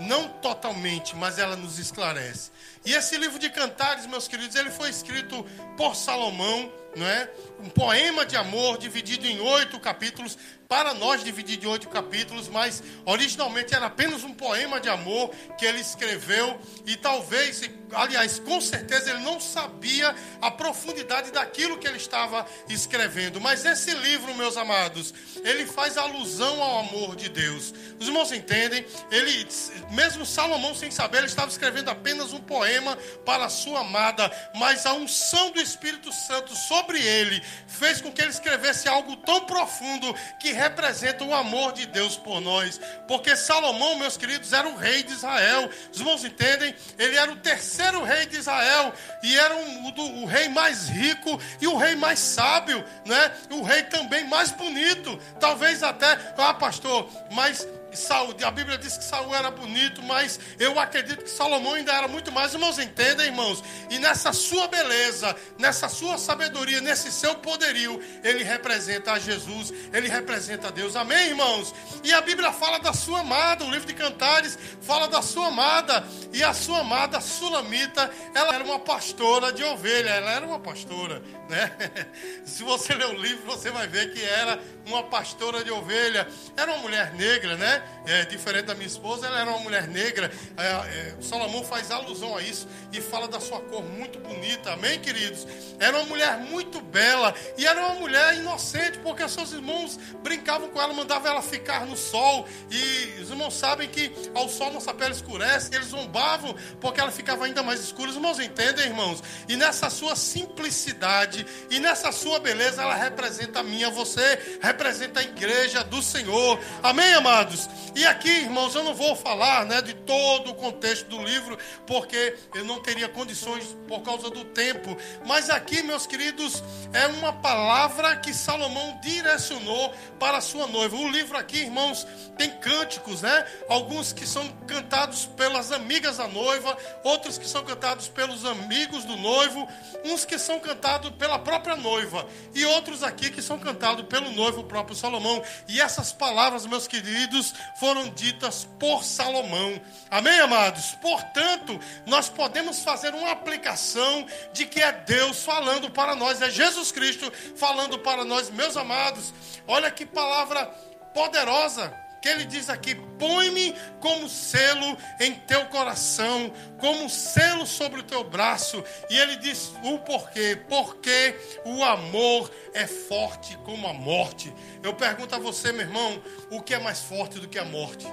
Não 0.06 0.28
totalmente, 0.28 1.16
mas 1.16 1.38
ela 1.38 1.56
nos 1.56 1.78
esclarece. 1.78 2.50
E 2.85 2.92
esse 2.92 3.16
livro 3.16 3.38
de 3.38 3.49
Cantares, 3.49 4.04
meus 4.04 4.28
queridos, 4.28 4.54
ele 4.54 4.70
foi 4.70 4.90
escrito 4.90 5.42
por 5.75 5.97
Salomão, 5.97 6.70
não 6.94 7.06
é? 7.06 7.30
Um 7.61 7.70
poema 7.70 8.26
de 8.26 8.37
amor 8.37 8.76
dividido 8.76 9.26
em 9.26 9.40
oito 9.40 9.80
capítulos, 9.80 10.37
para 10.68 10.92
nós 10.92 11.25
dividir 11.25 11.64
em 11.64 11.66
oito 11.66 11.88
capítulos, 11.88 12.46
mas 12.46 12.82
originalmente 13.06 13.75
era 13.75 13.87
apenas 13.87 14.22
um 14.22 14.34
poema 14.34 14.78
de 14.78 14.90
amor 14.90 15.30
que 15.56 15.64
ele 15.64 15.80
escreveu 15.80 16.60
e 16.84 16.94
talvez, 16.94 17.62
aliás, 17.94 18.38
com 18.38 18.60
certeza 18.60 19.10
ele 19.10 19.20
não 19.20 19.40
sabia 19.40 20.14
a 20.42 20.50
profundidade 20.50 21.30
daquilo 21.30 21.78
que 21.78 21.88
ele 21.88 21.96
estava 21.96 22.44
escrevendo. 22.68 23.40
Mas 23.40 23.64
esse 23.64 23.94
livro, 23.94 24.34
meus 24.34 24.58
amados, 24.58 25.14
ele 25.42 25.64
faz 25.64 25.96
alusão 25.96 26.62
ao 26.62 26.80
amor 26.80 27.16
de 27.16 27.30
Deus. 27.30 27.72
Os 27.98 28.06
irmãos 28.06 28.30
entendem? 28.30 28.84
Ele, 29.10 29.48
mesmo 29.90 30.26
Salomão 30.26 30.75
sem 30.75 30.90
saber, 30.90 31.18
ele 31.18 31.28
estava 31.28 31.50
escrevendo 31.50 31.90
apenas 31.90 32.34
um 32.34 32.40
poema 32.40 32.94
para 33.25 33.46
a 33.46 33.50
sua 33.50 33.80
amada, 33.80 34.30
mas 34.54 34.84
a 34.84 34.92
unção 34.92 35.50
do 35.50 35.62
Espírito 35.62 36.12
Santo 36.12 36.54
sobre 36.54 37.00
ele 37.00 37.42
fez 37.66 38.02
com 38.02 38.12
que 38.12 38.20
ele 38.20 38.30
escrevesse 38.30 38.87
algo 38.87 39.16
tão 39.16 39.46
profundo 39.46 40.14
que 40.38 40.57
representa 40.58 41.24
o 41.24 41.32
amor 41.32 41.72
de 41.72 41.86
Deus 41.86 42.16
por 42.16 42.40
nós. 42.40 42.80
Porque 43.06 43.36
Salomão, 43.36 43.96
meus 43.96 44.16
queridos, 44.16 44.52
era 44.52 44.68
o 44.68 44.76
rei 44.76 45.02
de 45.02 45.12
Israel. 45.12 45.70
Os 45.92 45.98
irmãos 45.98 46.24
entendem? 46.24 46.74
Ele 46.98 47.16
era 47.16 47.30
o 47.30 47.36
terceiro 47.36 48.02
rei 48.02 48.26
de 48.26 48.36
Israel 48.36 48.92
e 49.22 49.38
era 49.38 49.54
um, 49.54 49.88
o, 49.88 50.22
o, 50.22 50.26
rei 50.26 50.48
mais 50.48 50.88
rico 50.88 51.40
e 51.60 51.66
o 51.66 51.76
rei 51.76 51.94
mais 51.94 52.18
sábio, 52.18 52.84
né? 53.06 53.32
O 53.50 53.62
rei 53.62 53.84
também 53.84 54.24
mais 54.24 54.50
bonito, 54.50 55.18
talvez 55.38 55.82
até, 55.82 56.18
ah, 56.36 56.54
pastor, 56.54 57.08
mas 57.30 57.66
Saul, 57.92 58.35
a 58.45 58.50
Bíblia 58.50 58.78
diz 58.78 58.97
que 58.97 59.04
Saul 59.04 59.35
era 59.35 59.50
bonito, 59.50 60.02
mas 60.02 60.38
eu 60.59 60.78
acredito 60.78 61.25
que 61.25 61.30
Salomão 61.30 61.75
ainda 61.75 61.92
era 61.92 62.09
muito 62.09 62.30
mais. 62.30 62.52
Irmãos, 62.52 62.78
entendem, 62.78 63.26
irmãos? 63.26 63.62
E 63.90 63.99
nessa 63.99 64.33
sua 64.33 64.68
beleza, 64.68 65.35
nessa 65.59 65.88
sua 65.88 66.18
sabedoria, 66.18 66.80
nesse 66.80 67.11
seu 67.11 67.35
poderio, 67.37 68.00
ele 68.23 68.45
representa 68.45 69.12
a 69.12 69.18
Jesus, 69.18 69.73
ele 69.92 70.09
representa 70.09 70.68
a 70.68 70.71
Deus. 70.71 70.97
Amém, 70.97 71.28
irmãos? 71.28 71.75
E 72.04 72.12
a 72.12 72.21
Bíblia 72.21 72.52
fala 72.52 72.78
da 72.78 72.92
sua 72.92 73.21
amada, 73.21 73.64
o 73.64 73.71
livro 73.71 73.87
de 73.87 73.95
Cantares 73.95 74.59
fala 74.83 75.09
da 75.09 75.23
sua 75.23 75.49
amada, 75.49 76.04
e 76.33 76.42
a 76.42 76.52
sua 76.52 76.80
amada 76.80 77.21
Sulamita, 77.21 78.11
ela 78.35 78.54
era 78.54 78.64
uma 78.64 78.78
pastora 78.78 79.52
de 79.52 79.62
ovelha, 79.64 80.11
ela 80.11 80.30
era 80.30 80.47
uma 80.47 80.59
pastora, 80.59 81.23
né? 81.49 81.71
Se 82.45 82.62
você 82.62 82.95
ler 82.95 83.07
o 83.07 83.14
livro, 83.14 83.45
você 83.47 83.71
vai 83.71 83.87
ver 83.87 84.12
que 84.12 84.23
era 84.23 84.59
uma 84.87 85.02
pastora 85.04 85.62
de 85.64 85.71
ovelha, 85.71 86.26
era 86.57 86.73
uma 86.73 86.83
mulher 86.83 87.12
negra, 87.14 87.57
né? 87.57 87.77
É, 88.06 88.25
diferente 88.25 88.66
da 88.66 88.75
minha 88.75 88.87
esposa, 88.87 89.26
ela 89.26 89.40
era 89.40 89.50
uma 89.50 89.58
mulher 89.61 89.87
negra. 89.87 90.30
É, 90.56 90.62
é, 90.66 91.14
Salomão 91.20 91.64
faz 91.64 91.90
alusão 91.90 92.37
a 92.37 92.42
isso 92.42 92.66
e 92.92 93.00
fala 93.00 93.28
da 93.28 93.40
sua 93.40 93.61
cor 93.61 93.82
muito 93.82 94.18
bonita. 94.18 94.73
Amém, 94.73 94.99
queridos? 95.00 95.47
Era 95.78 95.99
uma 95.99 96.06
mulher 96.06 96.38
muito 96.38 96.80
bela 96.80 97.35
e 97.56 97.66
era 97.66 97.80
uma 97.80 97.94
mulher 97.94 98.35
inocente, 98.37 98.99
porque 98.99 99.28
seus 99.28 99.52
irmãos 99.52 99.99
brincavam 100.23 100.68
com 100.68 100.80
ela, 100.80 100.92
mandavam 100.92 101.30
ela 101.30 101.42
ficar 101.42 101.87
no 101.87 101.97
sol. 101.97 102.47
E 102.70 103.20
os 103.20 103.30
irmãos 103.30 103.54
sabem 103.54 103.88
que 103.88 104.12
ao 104.35 104.49
sol 104.49 104.73
nossa 104.73 104.92
pele 104.94 105.12
escurece, 105.12 105.70
e 105.73 105.76
eles 105.76 105.88
zombavam 105.88 106.54
porque 106.80 107.00
ela 107.00 107.11
ficava 107.11 107.44
ainda 107.44 107.62
mais 107.62 107.80
escura. 107.80 108.11
Os 108.11 108.16
irmãos 108.16 108.38
entendem, 108.38 108.87
irmãos? 108.87 109.23
E 109.49 109.56
nessa 109.56 109.90
sua 109.90 110.16
simplicidade 110.16 111.47
e 111.70 111.78
nessa 111.78 112.12
sua 112.12 112.38
beleza, 112.38 112.82
ela 112.82 112.94
representa 112.94 113.61
a 113.61 113.62
mim, 113.62 113.85
a 113.85 113.90
você, 113.90 114.58
representa 114.61 115.20
a 115.20 115.23
igreja 115.23 115.85
do 115.85 116.02
Senhor. 116.02 116.58
Amém, 116.82 117.12
amados? 117.14 117.67
E 117.94 118.06
aqui, 118.06 118.28
irmãos, 118.28 118.75
eu 118.75 118.84
não 118.84 118.94
vou 118.94 119.16
falar 119.16 119.64
né, 119.64 119.82
de 119.82 119.94
todo 119.94 120.50
o 120.50 120.54
contexto 120.54 121.06
do 121.08 121.22
livro, 121.22 121.58
porque 121.87 122.37
eu 122.54 122.64
não 122.64 122.80
teria 122.80 123.08
condições 123.08 123.76
por 123.87 124.02
causa 124.02 124.30
do 124.30 124.44
tempo. 124.44 124.96
Mas 125.26 125.50
aqui, 125.50 125.82
meus 125.82 126.06
queridos, 126.06 126.62
é 126.92 127.06
uma 127.06 127.32
palavra 127.32 128.16
que 128.16 128.32
Salomão 128.32 128.98
direcionou 129.02 129.92
para 130.18 130.38
a 130.38 130.40
sua 130.40 130.66
noiva. 130.66 130.96
O 130.96 131.08
livro 131.08 131.37
aqui, 131.37 131.58
irmãos, 131.58 132.06
tem 132.37 132.50
cânticos, 132.58 133.22
né? 133.22 133.46
Alguns 133.68 134.12
que 134.12 134.26
são 134.26 134.46
cantados 134.66 135.26
pelas 135.26 135.72
amigas 135.72 136.18
da 136.18 136.28
noiva, 136.28 136.76
outros 137.02 137.38
que 137.38 137.48
são 137.48 137.64
cantados 137.64 138.08
pelos 138.08 138.44
amigos 138.44 139.04
do 139.04 139.16
noivo, 139.16 139.68
uns 140.04 140.25
que 140.25 140.38
são 140.38 140.60
cantados 140.60 141.10
pela 141.10 141.38
própria 141.38 141.76
noiva, 141.76 142.26
e 142.54 142.64
outros 142.64 143.02
aqui 143.02 143.30
que 143.30 143.42
são 143.42 143.58
cantados 143.58 144.06
pelo 144.06 144.30
noivo 144.30 144.64
próprio 144.64 144.96
Salomão. 144.96 145.42
E 145.66 145.80
essas 145.80 146.12
palavras, 146.12 146.66
meus 146.66 146.87
queridos, 146.87 147.54
foram 147.78 148.08
ditas 148.10 148.68
por 148.78 149.04
Salomão. 149.04 149.80
Amém, 150.10 150.38
amados? 150.40 150.92
Portanto, 151.00 151.78
nós 152.06 152.28
podemos 152.28 152.82
fazer 152.82 153.14
uma 153.14 153.30
aplicação 153.30 154.26
de 154.52 154.66
que 154.66 154.80
é 154.80 154.92
Deus 154.92 155.42
falando 155.42 155.90
para 155.90 156.14
nós, 156.14 156.42
é 156.42 156.50
Jesus 156.50 156.92
Cristo 156.92 157.32
falando 157.56 157.98
para 157.98 158.24
nós, 158.24 158.50
meus 158.50 158.76
amados. 158.76 159.32
Olha 159.66 159.90
que 159.90 160.06
palavra 160.06 160.66
poderosa 161.12 162.07
que 162.20 162.28
ele 162.28 162.44
diz 162.44 162.68
aqui: 162.68 162.94
põe-me 163.18 163.75
como 164.00 164.28
selo 164.28 164.96
em 165.20 165.34
teu 165.34 165.66
coração, 165.66 166.52
como 166.78 167.08
selo 167.08 167.66
sobre 167.66 168.00
o 168.00 168.02
teu 168.04 168.25
braço. 168.25 168.82
E 169.10 169.18
ele 169.18 169.37
diz 169.37 169.72
o 169.82 169.98
porquê: 169.98 170.58
porque 170.68 171.37
o 171.64 171.82
amor 171.84 172.50
é 172.75 172.87
forte 172.87 173.56
como 173.58 173.87
a 173.87 173.92
morte. 173.92 174.52
Eu 174.82 174.94
pergunto 174.94 175.34
a 175.34 175.38
você, 175.38 175.72
meu 175.72 175.82
irmão, 175.82 176.22
o 176.50 176.62
que 176.62 176.75
é 176.75 176.78
mais 176.78 177.00
forte 177.00 177.38
do 177.38 177.48
que 177.48 177.58
a 177.58 177.64
morte? 177.64 178.06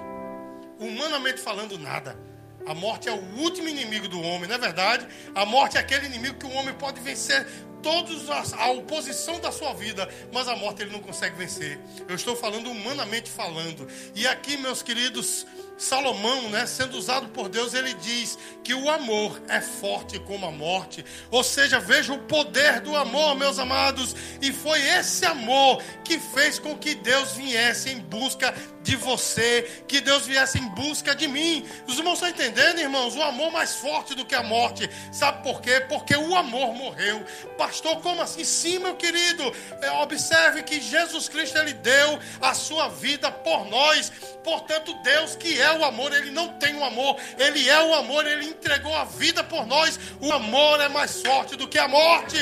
Humanamente 0.80 1.40
falando, 1.40 1.78
nada. 1.78 2.18
A 2.66 2.74
morte 2.74 3.08
é 3.08 3.12
o 3.12 3.24
último 3.38 3.68
inimigo 3.68 4.08
do 4.08 4.20
homem, 4.20 4.50
não 4.50 4.56
é 4.56 4.58
verdade? 4.58 5.08
A 5.36 5.46
morte 5.46 5.78
é 5.78 5.80
aquele 5.80 6.08
inimigo 6.08 6.40
que 6.40 6.48
o 6.48 6.52
homem 6.54 6.74
pode 6.74 7.00
vencer 7.00 7.46
todos 7.86 8.32
a, 8.32 8.64
a 8.64 8.72
oposição 8.72 9.40
da 9.40 9.52
sua 9.52 9.72
vida, 9.76 10.10
mas 10.34 10.48
a 10.48 10.56
morte 10.56 10.82
ele 10.82 10.92
não 10.92 11.00
consegue 11.00 11.36
vencer. 11.36 11.78
Eu 12.10 12.16
estou 12.16 12.36
falando 12.36 12.72
humanamente 12.72 13.30
falando. 13.30 13.88
E 14.16 14.26
aqui, 14.26 14.58
meus 14.58 14.82
queridos, 14.82 15.46
Salomão, 15.78 16.50
né, 16.50 16.66
sendo 16.66 16.98
usado 16.98 17.28
por 17.30 17.50
Deus, 17.50 17.74
ele 17.74 17.94
diz 17.96 18.38
que 18.64 18.74
o 18.74 18.90
amor 18.90 19.42
é 19.48 19.60
forte 19.60 20.20
como 20.20 20.46
a 20.46 20.52
morte. 20.52 21.06
Ou 21.30 21.44
seja, 21.44 21.80
veja 21.80 22.14
o 22.14 22.20
poder 22.20 22.80
do 22.82 22.96
amor, 22.96 23.36
meus 23.36 23.60
amados. 23.60 24.16
E 24.42 24.52
foi 24.52 24.82
esse 24.82 25.26
amor 25.26 25.82
que 26.04 26.20
fez 26.20 26.60
com 26.60 26.78
que 26.78 26.96
Deus 26.96 27.34
viesse 27.34 27.90
em 27.90 28.00
busca 28.00 28.54
de 28.82 28.96
você, 28.96 29.84
que 29.88 30.00
Deus 30.00 30.26
viesse 30.28 30.60
em 30.60 30.68
busca 30.70 31.16
de 31.16 31.28
mim. 31.28 31.66
Os 31.88 31.98
irmãos 31.98 32.14
estão 32.14 32.30
entendendo, 32.30 32.80
irmãos? 32.80 33.16
O 33.16 33.22
amor 33.22 33.52
mais 33.52 33.76
forte 33.76 34.14
do 34.14 34.24
que 34.24 34.36
a 34.36 34.44
morte. 34.44 34.90
Sabe 35.12 35.44
por 35.44 35.60
quê? 35.60 35.82
Porque 35.90 36.16
o 36.16 36.36
amor 36.36 36.74
morreu. 36.74 37.26
Pastor, 37.58 38.00
como 38.02 38.22
assim? 38.22 38.44
Sim, 38.44 38.80
meu 38.80 38.96
querido. 38.96 39.44
É, 39.82 39.92
observe 39.92 40.64
que 40.64 40.80
Jesus 40.80 41.28
Cristo 41.28 41.58
ele 41.58 41.74
deu 41.74 42.20
a 42.40 42.54
sua 42.54 42.88
vida 42.88 43.32
por 43.32 43.66
nós. 43.66 44.12
Portanto, 44.44 44.94
Deus 45.04 45.36
que 45.36 45.60
é 45.60 45.65
o 45.72 45.84
amor, 45.84 46.14
ele 46.14 46.32
não 46.32 46.50
tem 46.50 46.76
o 46.76 46.84
amor, 46.84 47.18
ele 47.38 47.70
é 47.70 47.84
o 47.84 47.94
amor, 47.96 48.26
ele 48.26 48.46
entregou 48.46 48.96
a 48.96 49.06
vida 49.06 49.44
por 49.44 49.66
nós. 49.66 50.00
O 50.20 50.32
amor 50.32 50.82
é 50.82 50.88
mais 50.88 51.22
forte 51.22 51.56
do 51.56 51.68
que 51.68 51.78
a 51.78 51.88
morte. 51.88 52.38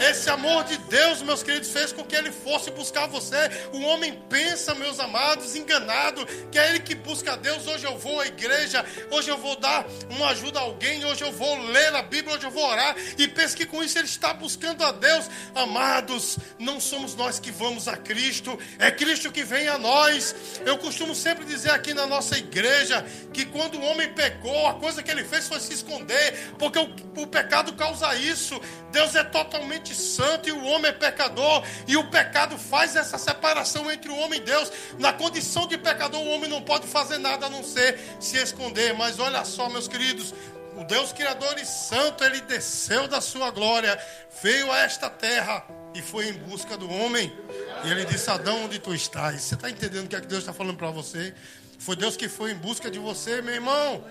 Esse 0.00 0.30
amor 0.30 0.64
de 0.64 0.76
Deus, 0.76 1.22
meus 1.22 1.42
queridos, 1.42 1.70
fez 1.70 1.92
com 1.92 2.04
que 2.04 2.14
ele 2.14 2.30
fosse 2.30 2.70
buscar 2.70 3.06
você. 3.06 3.36
O 3.72 3.80
homem 3.82 4.20
pensa, 4.28 4.74
meus 4.74 5.00
amados, 5.00 5.56
enganado, 5.56 6.24
que 6.50 6.58
é 6.58 6.70
ele 6.70 6.80
que 6.80 6.94
busca 6.94 7.32
a 7.32 7.36
Deus. 7.36 7.66
Hoje 7.66 7.84
eu 7.84 7.98
vou 7.98 8.20
à 8.20 8.26
igreja, 8.26 8.84
hoje 9.10 9.28
eu 9.28 9.38
vou 9.38 9.56
dar 9.56 9.86
uma 10.10 10.28
ajuda 10.28 10.58
a 10.58 10.62
alguém, 10.62 11.04
hoje 11.04 11.22
eu 11.22 11.32
vou 11.32 11.58
ler 11.66 11.94
a 11.94 12.02
Bíblia, 12.02 12.36
hoje 12.36 12.46
eu 12.46 12.50
vou 12.50 12.66
orar. 12.66 12.96
E 13.16 13.26
pensa 13.26 13.56
que 13.56 13.66
com 13.66 13.82
isso 13.82 13.98
ele 13.98 14.06
está 14.06 14.32
buscando 14.32 14.84
a 14.84 14.92
Deus. 14.92 15.28
Amados, 15.54 16.38
não 16.58 16.80
somos 16.80 17.14
nós 17.14 17.38
que 17.38 17.50
vamos 17.50 17.88
a 17.88 17.96
Cristo, 17.96 18.58
é 18.78 18.90
Cristo 18.90 19.32
que 19.32 19.42
vem 19.42 19.68
a 19.68 19.78
nós. 19.78 20.34
Eu 20.64 20.78
costumo 20.78 21.14
sempre 21.14 21.44
dizer 21.44 21.70
aqui 21.70 21.92
na 21.92 22.06
nossa 22.06 22.38
igreja 22.38 23.04
que 23.32 23.44
quando 23.44 23.76
o 23.76 23.82
homem 23.82 24.12
pecou, 24.12 24.66
a 24.66 24.74
coisa 24.74 25.02
que 25.02 25.10
ele 25.10 25.24
fez 25.24 25.48
foi 25.48 25.60
se 25.60 25.72
esconder, 25.72 26.54
porque 26.58 26.78
o, 26.78 26.94
o 27.16 27.26
pecado 27.26 27.72
causa 27.74 28.14
isso. 28.14 28.60
Deus 28.90 29.14
é 29.14 29.24
totalmente 29.24 29.94
santo 29.94 30.48
e 30.48 30.52
o 30.52 30.64
homem 30.64 30.90
é 30.90 30.92
pecador, 30.92 31.62
e 31.86 31.96
o 31.96 32.10
pecado 32.10 32.56
faz 32.56 32.96
essa 32.96 33.18
separação 33.18 33.90
entre 33.90 34.10
o 34.10 34.16
homem 34.16 34.40
e 34.40 34.42
Deus. 34.42 34.72
Na 34.98 35.12
condição 35.12 35.66
de 35.66 35.76
pecador, 35.76 36.20
o 36.20 36.28
homem 36.28 36.48
não 36.48 36.62
pode 36.62 36.86
fazer 36.86 37.18
nada 37.18 37.46
a 37.46 37.50
não 37.50 37.62
ser 37.62 37.98
se 38.18 38.36
esconder. 38.36 38.94
Mas 38.94 39.18
olha 39.18 39.44
só, 39.44 39.68
meus 39.68 39.88
queridos, 39.88 40.34
o 40.76 40.84
Deus 40.84 41.12
Criador 41.12 41.58
e 41.58 41.66
Santo, 41.66 42.22
ele 42.22 42.40
desceu 42.42 43.08
da 43.08 43.20
sua 43.20 43.50
glória, 43.50 43.98
veio 44.42 44.70
a 44.70 44.78
esta 44.78 45.10
terra 45.10 45.66
e 45.94 46.00
foi 46.00 46.28
em 46.28 46.32
busca 46.34 46.76
do 46.76 46.88
homem. 46.88 47.36
E 47.84 47.90
ele 47.90 48.04
disse: 48.04 48.30
Adão, 48.30 48.64
onde 48.64 48.78
tu 48.78 48.94
estás? 48.94 49.42
Você 49.42 49.54
está 49.54 49.68
entendendo 49.68 50.04
o 50.06 50.08
que, 50.08 50.16
é 50.16 50.20
que 50.20 50.26
Deus 50.26 50.40
está 50.40 50.52
falando 50.52 50.76
para 50.76 50.90
você? 50.90 51.34
Foi 51.78 51.96
Deus 51.96 52.16
que 52.16 52.28
foi 52.28 52.52
em 52.52 52.54
busca 52.54 52.90
de 52.90 52.98
você, 52.98 53.42
meu 53.42 53.54
irmão. 53.54 54.04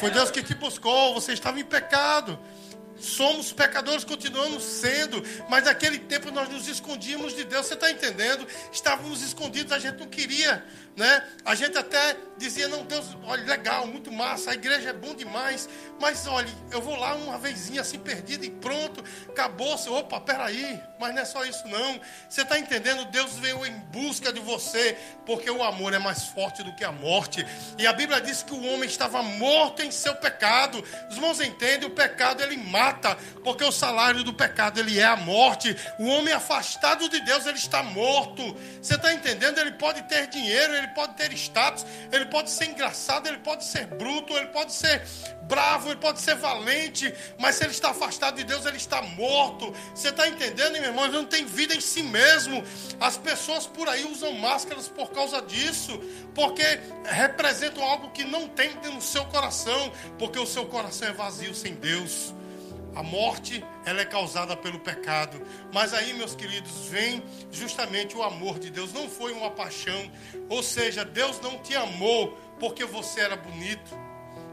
Foi 0.00 0.10
Deus 0.10 0.30
que 0.30 0.42
te 0.42 0.54
buscou. 0.54 1.14
Você 1.14 1.32
estava 1.32 1.58
em 1.60 1.64
pecado. 1.64 2.38
Somos 2.98 3.52
pecadores, 3.52 4.04
continuamos 4.04 4.62
sendo, 4.62 5.22
mas 5.48 5.64
naquele 5.64 5.98
tempo 5.98 6.30
nós 6.30 6.48
nos 6.48 6.66
escondíamos 6.68 7.34
de 7.34 7.44
Deus. 7.44 7.66
Você 7.66 7.74
está 7.74 7.90
entendendo? 7.90 8.46
Estávamos 8.72 9.22
escondidos, 9.22 9.72
a 9.72 9.78
gente 9.78 9.98
não 9.98 10.06
queria 10.06 10.64
né? 10.96 11.22
A 11.44 11.54
gente 11.54 11.76
até 11.76 12.16
dizia, 12.38 12.68
não, 12.68 12.84
Deus, 12.84 13.16
olha, 13.24 13.44
legal, 13.44 13.86
muito 13.86 14.10
massa, 14.10 14.50
a 14.50 14.54
igreja 14.54 14.90
é 14.90 14.92
bom 14.92 15.14
demais, 15.14 15.68
mas 16.00 16.26
olha, 16.26 16.48
eu 16.70 16.80
vou 16.80 16.96
lá 16.96 17.14
uma 17.14 17.38
vezinha 17.38 17.82
assim 17.82 17.98
perdida 17.98 18.44
e 18.44 18.50
pronto, 18.50 19.04
acabou-se, 19.28 19.88
opa, 19.88 20.20
peraí, 20.20 20.80
mas 20.98 21.14
não 21.14 21.22
é 21.22 21.24
só 21.24 21.44
isso 21.44 21.66
não. 21.68 22.00
Você 22.28 22.42
está 22.42 22.58
entendendo? 22.58 23.04
Deus 23.06 23.38
veio 23.38 23.64
em 23.64 23.78
busca 23.92 24.32
de 24.32 24.40
você, 24.40 24.96
porque 25.24 25.50
o 25.50 25.62
amor 25.62 25.94
é 25.94 25.98
mais 25.98 26.24
forte 26.24 26.62
do 26.62 26.74
que 26.74 26.84
a 26.84 26.92
morte. 26.92 27.46
E 27.78 27.86
a 27.86 27.92
Bíblia 27.92 28.20
diz 28.20 28.42
que 28.42 28.52
o 28.52 28.64
homem 28.72 28.88
estava 28.88 29.22
morto 29.22 29.82
em 29.82 29.90
seu 29.90 30.14
pecado. 30.14 30.82
Os 31.08 31.16
irmãos 31.16 31.40
entendem, 31.40 31.88
o 31.88 31.92
pecado 31.92 32.42
ele 32.42 32.56
mata 32.56 33.16
porque 33.44 33.64
o 33.64 33.72
salário 33.72 34.24
do 34.24 34.32
pecado 34.32 34.80
ele 34.80 34.98
é 34.98 35.04
a 35.04 35.16
morte. 35.16 35.76
O 35.98 36.06
homem 36.06 36.32
afastado 36.32 37.08
de 37.08 37.20
Deus 37.20 37.46
ele 37.46 37.58
está 37.58 37.82
morto. 37.82 38.56
Você 38.80 38.94
está 38.94 39.12
entendendo? 39.12 39.58
Ele 39.58 39.72
pode 39.72 40.02
ter 40.04 40.26
dinheiro, 40.28 40.74
ele 40.86 40.94
pode 40.94 41.14
ter 41.14 41.32
status, 41.32 41.84
ele 42.12 42.26
pode 42.26 42.50
ser 42.50 42.66
engraçado, 42.66 43.26
ele 43.26 43.38
pode 43.38 43.64
ser 43.64 43.86
bruto, 43.86 44.32
ele 44.36 44.46
pode 44.46 44.72
ser 44.72 45.02
bravo, 45.42 45.88
ele 45.88 46.00
pode 46.00 46.20
ser 46.20 46.36
valente, 46.36 47.12
mas 47.38 47.56
se 47.56 47.64
ele 47.64 47.72
está 47.72 47.90
afastado 47.90 48.36
de 48.36 48.44
Deus, 48.44 48.64
ele 48.66 48.76
está 48.76 49.02
morto. 49.02 49.72
Você 49.94 50.08
está 50.08 50.28
entendendo, 50.28 50.72
meu 50.72 50.84
irmão? 50.84 51.04
Ele 51.04 51.14
não 51.14 51.24
tem 51.24 51.44
vida 51.44 51.74
em 51.74 51.80
si 51.80 52.02
mesmo. 52.02 52.62
As 53.00 53.16
pessoas 53.16 53.66
por 53.66 53.88
aí 53.88 54.04
usam 54.04 54.32
máscaras 54.32 54.88
por 54.88 55.10
causa 55.10 55.42
disso, 55.42 56.00
porque 56.34 56.80
representam 57.04 57.82
algo 57.82 58.10
que 58.10 58.24
não 58.24 58.48
tem 58.48 58.74
no 58.92 59.02
seu 59.02 59.24
coração, 59.26 59.92
porque 60.18 60.38
o 60.38 60.46
seu 60.46 60.66
coração 60.66 61.08
é 61.08 61.12
vazio 61.12 61.54
sem 61.54 61.74
Deus. 61.74 62.34
A 62.96 63.02
morte, 63.02 63.62
ela 63.84 64.00
é 64.00 64.06
causada 64.06 64.56
pelo 64.56 64.80
pecado. 64.80 65.40
Mas 65.70 65.92
aí, 65.92 66.14
meus 66.14 66.34
queridos, 66.34 66.86
vem 66.88 67.22
justamente 67.52 68.16
o 68.16 68.22
amor 68.22 68.58
de 68.58 68.70
Deus. 68.70 68.90
Não 68.90 69.06
foi 69.06 69.32
uma 69.32 69.50
paixão. 69.50 70.10
Ou 70.48 70.62
seja, 70.62 71.04
Deus 71.04 71.38
não 71.40 71.58
te 71.58 71.76
amou 71.76 72.36
porque 72.58 72.86
você 72.86 73.20
era 73.20 73.36
bonito. 73.36 73.94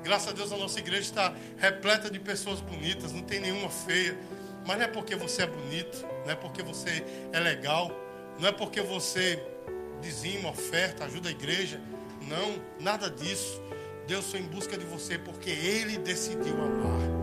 Graças 0.04 0.28
a 0.28 0.32
Deus 0.34 0.52
a 0.52 0.58
nossa 0.58 0.78
igreja 0.78 1.04
está 1.04 1.34
repleta 1.58 2.12
de 2.12 2.20
pessoas 2.20 2.60
bonitas, 2.60 3.14
não 3.14 3.22
tem 3.22 3.40
nenhuma 3.40 3.70
feia. 3.70 4.20
Mas 4.68 4.78
não 4.78 4.84
é 4.84 4.88
porque 4.90 5.16
você 5.16 5.44
é 5.44 5.48
bonito, 5.48 6.06
não 6.26 6.32
é 6.32 6.36
porque 6.36 6.62
você 6.62 7.06
é 7.32 7.40
legal, 7.40 7.90
não 8.38 8.50
é 8.50 8.52
porque 8.52 8.82
você 8.82 9.42
dizima, 10.02 10.50
oferta, 10.50 11.06
ajuda 11.06 11.30
a 11.30 11.32
igreja. 11.32 11.80
Não, 12.28 12.62
nada 12.78 13.10
disso. 13.10 13.62
Deus 14.06 14.30
foi 14.30 14.42
em 14.42 14.48
busca 14.48 14.78
de 14.78 14.84
você 14.86 15.18
porque 15.18 15.50
Ele 15.50 15.98
decidiu 15.98 16.62
amar. 16.62 17.23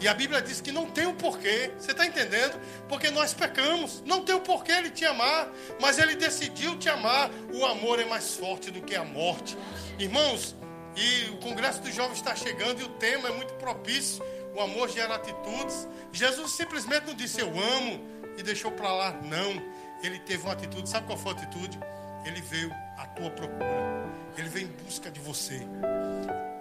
E 0.00 0.06
a 0.06 0.14
Bíblia 0.14 0.42
diz 0.42 0.60
que 0.60 0.70
não 0.70 0.90
tem 0.90 1.06
o 1.06 1.10
um 1.10 1.14
porquê. 1.14 1.70
Você 1.78 1.92
está 1.92 2.06
entendendo? 2.06 2.60
Porque 2.88 3.10
nós 3.10 3.32
pecamos. 3.32 4.02
Não 4.04 4.22
tem 4.22 4.34
o 4.34 4.38
um 4.38 4.42
porquê 4.42 4.72
Ele 4.72 4.90
te 4.90 5.04
amar. 5.04 5.48
Mas 5.80 5.98
Ele 5.98 6.14
decidiu 6.14 6.78
te 6.78 6.88
amar. 6.88 7.30
O 7.54 7.64
amor 7.64 7.98
é 7.98 8.04
mais 8.04 8.34
forte 8.34 8.70
do 8.70 8.82
que 8.82 8.94
a 8.94 9.04
morte. 9.04 9.56
Irmãos, 9.98 10.54
e 10.96 11.30
o 11.30 11.36
Congresso 11.38 11.80
dos 11.80 11.94
Jovens 11.94 12.16
está 12.16 12.34
chegando 12.34 12.80
e 12.80 12.84
o 12.84 12.88
tema 12.88 13.28
é 13.28 13.32
muito 13.32 13.54
propício. 13.54 14.24
O 14.54 14.60
amor 14.60 14.88
gera 14.88 15.14
atitudes. 15.14 15.86
Jesus 16.12 16.52
simplesmente 16.52 17.06
não 17.06 17.14
disse 17.14 17.40
eu 17.40 17.48
amo 17.48 18.00
e 18.36 18.42
deixou 18.42 18.70
para 18.70 18.92
lá. 18.92 19.12
Não. 19.22 19.62
Ele 20.02 20.18
teve 20.20 20.42
uma 20.42 20.52
atitude. 20.52 20.88
Sabe 20.88 21.06
qual 21.06 21.18
foi 21.18 21.32
a 21.32 21.34
atitude? 21.36 21.78
Ele 22.24 22.40
veio 22.40 22.70
à 22.98 23.06
tua 23.06 23.30
procura. 23.30 24.08
Ele 24.36 24.48
veio 24.48 24.68
em 24.68 24.84
busca 24.84 25.10
de 25.10 25.20
você. 25.20 25.60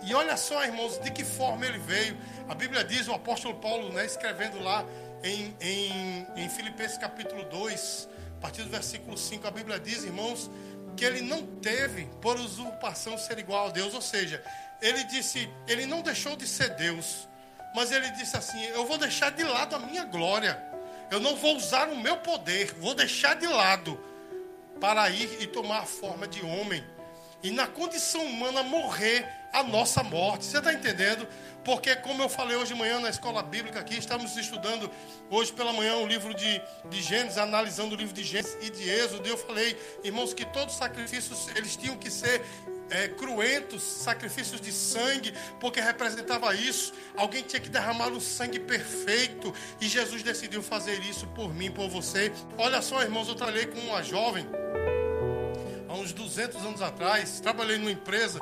E 0.06 0.14
olha 0.14 0.38
só, 0.38 0.64
irmãos, 0.64 1.00
de 1.00 1.12
que 1.12 1.24
forma 1.24 1.66
ele 1.66 1.80
veio. 1.80 2.18
A 2.48 2.54
Bíblia 2.54 2.84
diz, 2.84 3.08
o 3.08 3.14
apóstolo 3.14 3.56
Paulo, 3.56 3.92
né, 3.92 4.06
escrevendo 4.06 4.62
lá 4.62 4.86
em, 5.24 5.56
em, 5.60 6.28
em 6.36 6.50
Filipenses 6.50 6.98
capítulo 6.98 7.44
2, 7.46 8.08
a 8.38 8.42
partir 8.42 8.64
do 8.64 8.70
versículo 8.70 9.18
5, 9.18 9.48
a 9.48 9.52
Bíblia 9.52 9.80
diz, 9.80 10.04
irmãos, 10.04 10.50
que 10.96 11.04
ele 11.04 11.22
não 11.22 11.46
teve 11.46 12.06
por 12.22 12.40
usurpação 12.40 13.18
ser 13.18 13.40
igual 13.40 13.68
a 13.68 13.72
Deus, 13.72 13.94
ou 13.94 14.02
seja, 14.02 14.44
ele 14.82 15.04
disse, 15.06 15.50
ele 15.68 15.86
não 15.86 16.02
deixou 16.02 16.36
de 16.36 16.48
ser 16.48 16.70
Deus, 16.76 17.28
mas 17.76 17.92
ele 17.92 18.10
disse 18.12 18.38
assim: 18.38 18.64
Eu 18.68 18.86
vou 18.86 18.98
deixar 18.98 19.32
de 19.32 19.44
lado 19.44 19.76
a 19.76 19.80
minha 19.80 20.06
glória, 20.06 20.58
eu 21.12 21.20
não 21.20 21.36
vou 21.36 21.58
usar 21.58 21.90
o 21.90 21.98
meu 21.98 22.18
poder, 22.18 22.74
vou 22.76 22.96
deixar 22.96 23.36
de 23.36 23.46
lado 23.46 24.00
para 24.80 25.10
ir 25.10 25.42
e 25.42 25.48
tomar 25.48 25.80
a 25.80 25.86
forma 25.86 26.28
de 26.28 26.44
homem. 26.44 26.84
E 27.44 27.52
na 27.52 27.68
condição 27.68 28.26
humana 28.26 28.64
morrer 28.64 29.28
a 29.56 29.64
nossa 29.64 30.04
morte. 30.04 30.46
Você 30.46 30.58
está 30.58 30.74
entendendo? 30.74 31.26
Porque, 31.64 31.96
como 31.96 32.22
eu 32.22 32.28
falei 32.28 32.58
hoje 32.58 32.74
de 32.74 32.80
manhã 32.80 33.00
na 33.00 33.10
escola 33.10 33.42
bíblica 33.42 33.80
aqui, 33.80 33.98
estamos 33.98 34.36
estudando 34.36 34.92
hoje 35.32 35.54
pela 35.54 35.72
manhã 35.72 35.96
o 35.96 36.06
livro 36.06 36.34
de, 36.34 36.62
de 36.90 37.02
Gênesis, 37.02 37.38
analisando 37.38 37.96
o 37.96 37.98
livro 37.98 38.14
de 38.14 38.24
Gênesis 38.24 38.58
e 38.62 38.70
de 38.70 38.88
Êxodo. 38.88 39.26
E 39.26 39.32
eu 39.32 39.38
falei, 39.38 39.76
irmãos, 40.04 40.34
que 40.34 40.46
todos 40.46 40.74
os 40.74 40.78
sacrifícios 40.78 41.48
eles 41.56 41.76
tinham 41.78 41.96
que 41.98 42.12
ser 42.12 42.44
é, 42.90 43.08
cruentos, 43.08 43.82
sacrifícios 43.82 44.60
de 44.60 44.74
sangue, 44.74 45.34
porque 45.60 45.80
representava 45.80 46.54
isso. 46.54 46.94
Alguém 47.16 47.42
tinha 47.42 47.62
que 47.62 47.70
derramar 47.70 48.10
o 48.10 48.20
sangue 48.20 48.60
perfeito. 48.60 49.54
E 49.80 49.88
Jesus 49.88 50.22
decidiu 50.22 50.62
fazer 50.62 51.00
isso 51.00 51.26
por 51.28 51.54
mim, 51.54 51.72
por 51.72 51.90
você. 51.90 52.32
Olha 52.58 52.82
só, 52.82 53.02
irmãos, 53.02 53.30
eu 53.30 53.36
trabalhei 53.36 53.68
com 53.68 53.80
uma 53.80 54.04
jovem 54.04 54.46
há 55.88 55.94
uns 55.94 56.12
200 56.12 56.58
anos 56.58 56.82
atrás. 56.82 57.40
Trabalhei 57.40 57.78
numa 57.78 57.92
empresa 57.92 58.42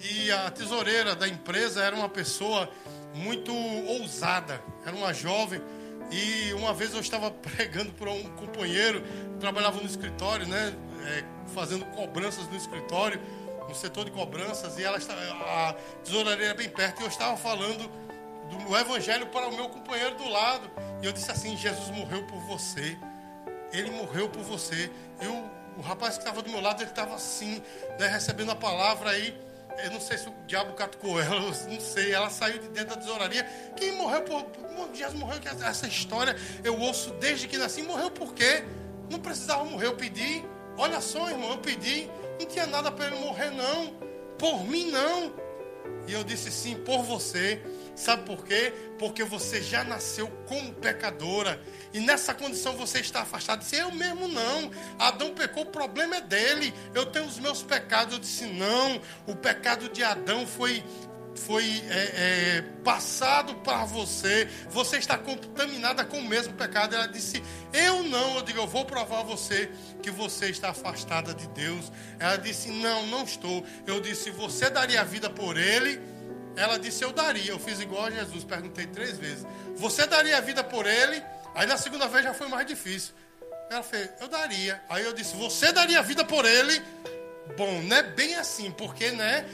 e 0.00 0.30
a 0.30 0.50
tesoureira 0.50 1.14
da 1.14 1.28
empresa 1.28 1.82
era 1.82 1.94
uma 1.94 2.08
pessoa 2.08 2.70
muito 3.14 3.54
ousada, 3.54 4.62
era 4.84 4.94
uma 4.94 5.12
jovem. 5.12 5.60
E 6.10 6.52
uma 6.54 6.74
vez 6.74 6.92
eu 6.92 7.00
estava 7.00 7.30
pregando 7.56 7.92
para 7.92 8.10
um 8.10 8.24
companheiro, 8.36 9.02
trabalhava 9.38 9.78
no 9.80 9.86
escritório, 9.86 10.46
né, 10.46 10.74
é, 11.06 11.24
fazendo 11.54 11.84
cobranças 11.86 12.48
no 12.48 12.56
escritório, 12.56 13.20
no 13.68 13.74
setor 13.74 14.04
de 14.04 14.10
cobranças, 14.10 14.78
e 14.78 14.82
ela 14.82 14.98
estava, 14.98 15.20
a 15.20 15.76
tesoureira 16.04 16.44
era 16.44 16.54
bem 16.54 16.68
perto, 16.68 17.00
e 17.00 17.04
eu 17.04 17.08
estava 17.08 17.36
falando 17.36 17.88
do 18.50 18.76
evangelho 18.76 19.26
para 19.28 19.46
o 19.46 19.54
meu 19.54 19.68
companheiro 19.68 20.16
do 20.16 20.28
lado. 20.28 20.68
E 21.00 21.06
eu 21.06 21.12
disse 21.12 21.30
assim: 21.30 21.56
Jesus 21.56 21.88
morreu 21.90 22.26
por 22.26 22.40
você. 22.40 22.98
Ele 23.72 23.90
morreu 23.90 24.28
por 24.28 24.42
você. 24.42 24.90
E 25.22 25.26
o, 25.26 25.50
o 25.78 25.80
rapaz 25.80 26.14
que 26.14 26.22
estava 26.22 26.42
do 26.42 26.50
meu 26.50 26.60
lado, 26.60 26.82
ele 26.82 26.90
estava 26.90 27.14
assim, 27.14 27.62
né, 27.98 28.08
recebendo 28.08 28.50
a 28.50 28.56
palavra 28.56 29.10
aí. 29.10 29.38
Eu 29.78 29.90
não 29.90 30.00
sei 30.00 30.18
se 30.18 30.28
o 30.28 30.34
diabo 30.46 30.74
catucou 30.74 31.20
ela, 31.20 31.40
não 31.40 31.80
sei. 31.80 32.12
Ela 32.12 32.30
saiu 32.30 32.58
de 32.58 32.68
dentro 32.68 32.94
da 32.94 32.96
tesouraria. 32.96 33.44
Quem 33.76 33.92
morreu 33.92 34.22
por. 34.22 34.44
Jesus 34.94 35.18
morreu, 35.18 35.38
essa 35.66 35.86
história 35.86 36.34
eu 36.64 36.78
ouço 36.78 37.10
desde 37.12 37.46
que 37.46 37.56
nasci. 37.56 37.82
Morreu 37.82 38.10
por 38.10 38.34
quê? 38.34 38.64
Não 39.10 39.18
precisava 39.18 39.64
morrer, 39.64 39.86
eu 39.86 39.96
pedi. 39.96 40.44
Olha 40.76 41.00
só, 41.00 41.28
irmão, 41.28 41.50
eu 41.50 41.58
pedi. 41.58 42.10
Não 42.38 42.46
tinha 42.46 42.66
nada 42.66 42.90
para 42.90 43.06
ele 43.06 43.16
morrer, 43.16 43.50
não. 43.50 43.94
Por 44.38 44.64
mim, 44.64 44.90
não. 44.90 45.32
E 46.06 46.12
eu 46.12 46.24
disse 46.24 46.50
sim, 46.50 46.76
por 46.76 47.02
você. 47.02 47.62
Sabe 47.94 48.24
por 48.24 48.44
quê? 48.44 48.72
Porque 48.98 49.22
você 49.24 49.62
já 49.62 49.84
nasceu 49.84 50.28
como 50.46 50.72
pecadora. 50.74 51.60
E 51.92 52.00
nessa 52.00 52.32
condição 52.32 52.76
você 52.76 53.00
está 53.00 53.22
afastado. 53.22 53.60
Disse, 53.60 53.76
eu 53.76 53.92
mesmo 53.92 54.28
não. 54.28 54.70
Adão 54.98 55.34
pecou, 55.34 55.64
o 55.64 55.66
problema 55.66 56.16
é 56.16 56.20
dele. 56.20 56.72
Eu 56.94 57.06
tenho 57.06 57.26
os 57.26 57.38
meus 57.38 57.62
pecados. 57.62 58.14
Eu 58.14 58.20
disse, 58.20 58.46
não. 58.46 59.00
O 59.26 59.34
pecado 59.34 59.88
de 59.88 60.02
Adão 60.02 60.46
foi 60.46 60.82
foi 61.34 61.64
é, 61.88 62.58
é, 62.58 62.62
passado 62.84 63.54
para 63.56 63.84
você, 63.84 64.48
você 64.68 64.98
está 64.98 65.16
contaminada 65.16 66.04
com 66.04 66.18
o 66.18 66.24
mesmo 66.24 66.54
pecado. 66.54 66.94
Ela 66.94 67.06
disse: 67.06 67.42
Eu 67.72 68.02
não. 68.02 68.36
Eu 68.36 68.42
digo: 68.42 68.58
Eu 68.58 68.66
vou 68.66 68.84
provar 68.84 69.20
a 69.20 69.22
você 69.22 69.70
que 70.02 70.10
você 70.10 70.46
está 70.46 70.70
afastada 70.70 71.32
de 71.34 71.46
Deus. 71.48 71.90
Ela 72.18 72.36
disse: 72.36 72.68
Não, 72.70 73.06
não 73.06 73.24
estou. 73.24 73.64
Eu 73.86 74.00
disse: 74.00 74.30
Você 74.30 74.68
daria 74.68 75.00
a 75.00 75.04
vida 75.04 75.30
por 75.30 75.56
ele? 75.56 76.00
Ela 76.60 76.78
disse: 76.78 77.02
Eu 77.02 77.12
daria. 77.12 77.50
Eu 77.50 77.58
fiz 77.58 77.80
igual 77.80 78.04
a 78.04 78.10
Jesus, 78.10 78.44
perguntei 78.44 78.86
três 78.86 79.16
vezes: 79.18 79.46
Você 79.76 80.06
daria 80.06 80.36
a 80.36 80.40
vida 80.40 80.62
por 80.62 80.86
ele? 80.86 81.22
Aí 81.54 81.66
na 81.66 81.78
segunda 81.78 82.06
vez 82.06 82.22
já 82.22 82.34
foi 82.34 82.48
mais 82.48 82.66
difícil. 82.66 83.14
Ela 83.70 83.82
fez: 83.82 84.10
Eu 84.20 84.28
daria. 84.28 84.80
Aí 84.88 85.02
eu 85.02 85.14
disse: 85.14 85.34
Você 85.36 85.72
daria 85.72 86.00
a 86.00 86.02
vida 86.02 86.22
por 86.22 86.44
ele? 86.44 86.82
Bom, 87.56 87.82
não 87.82 87.96
é 87.96 88.02
bem 88.02 88.34
assim, 88.34 88.70
porque, 88.70 89.10
né? 89.10 89.44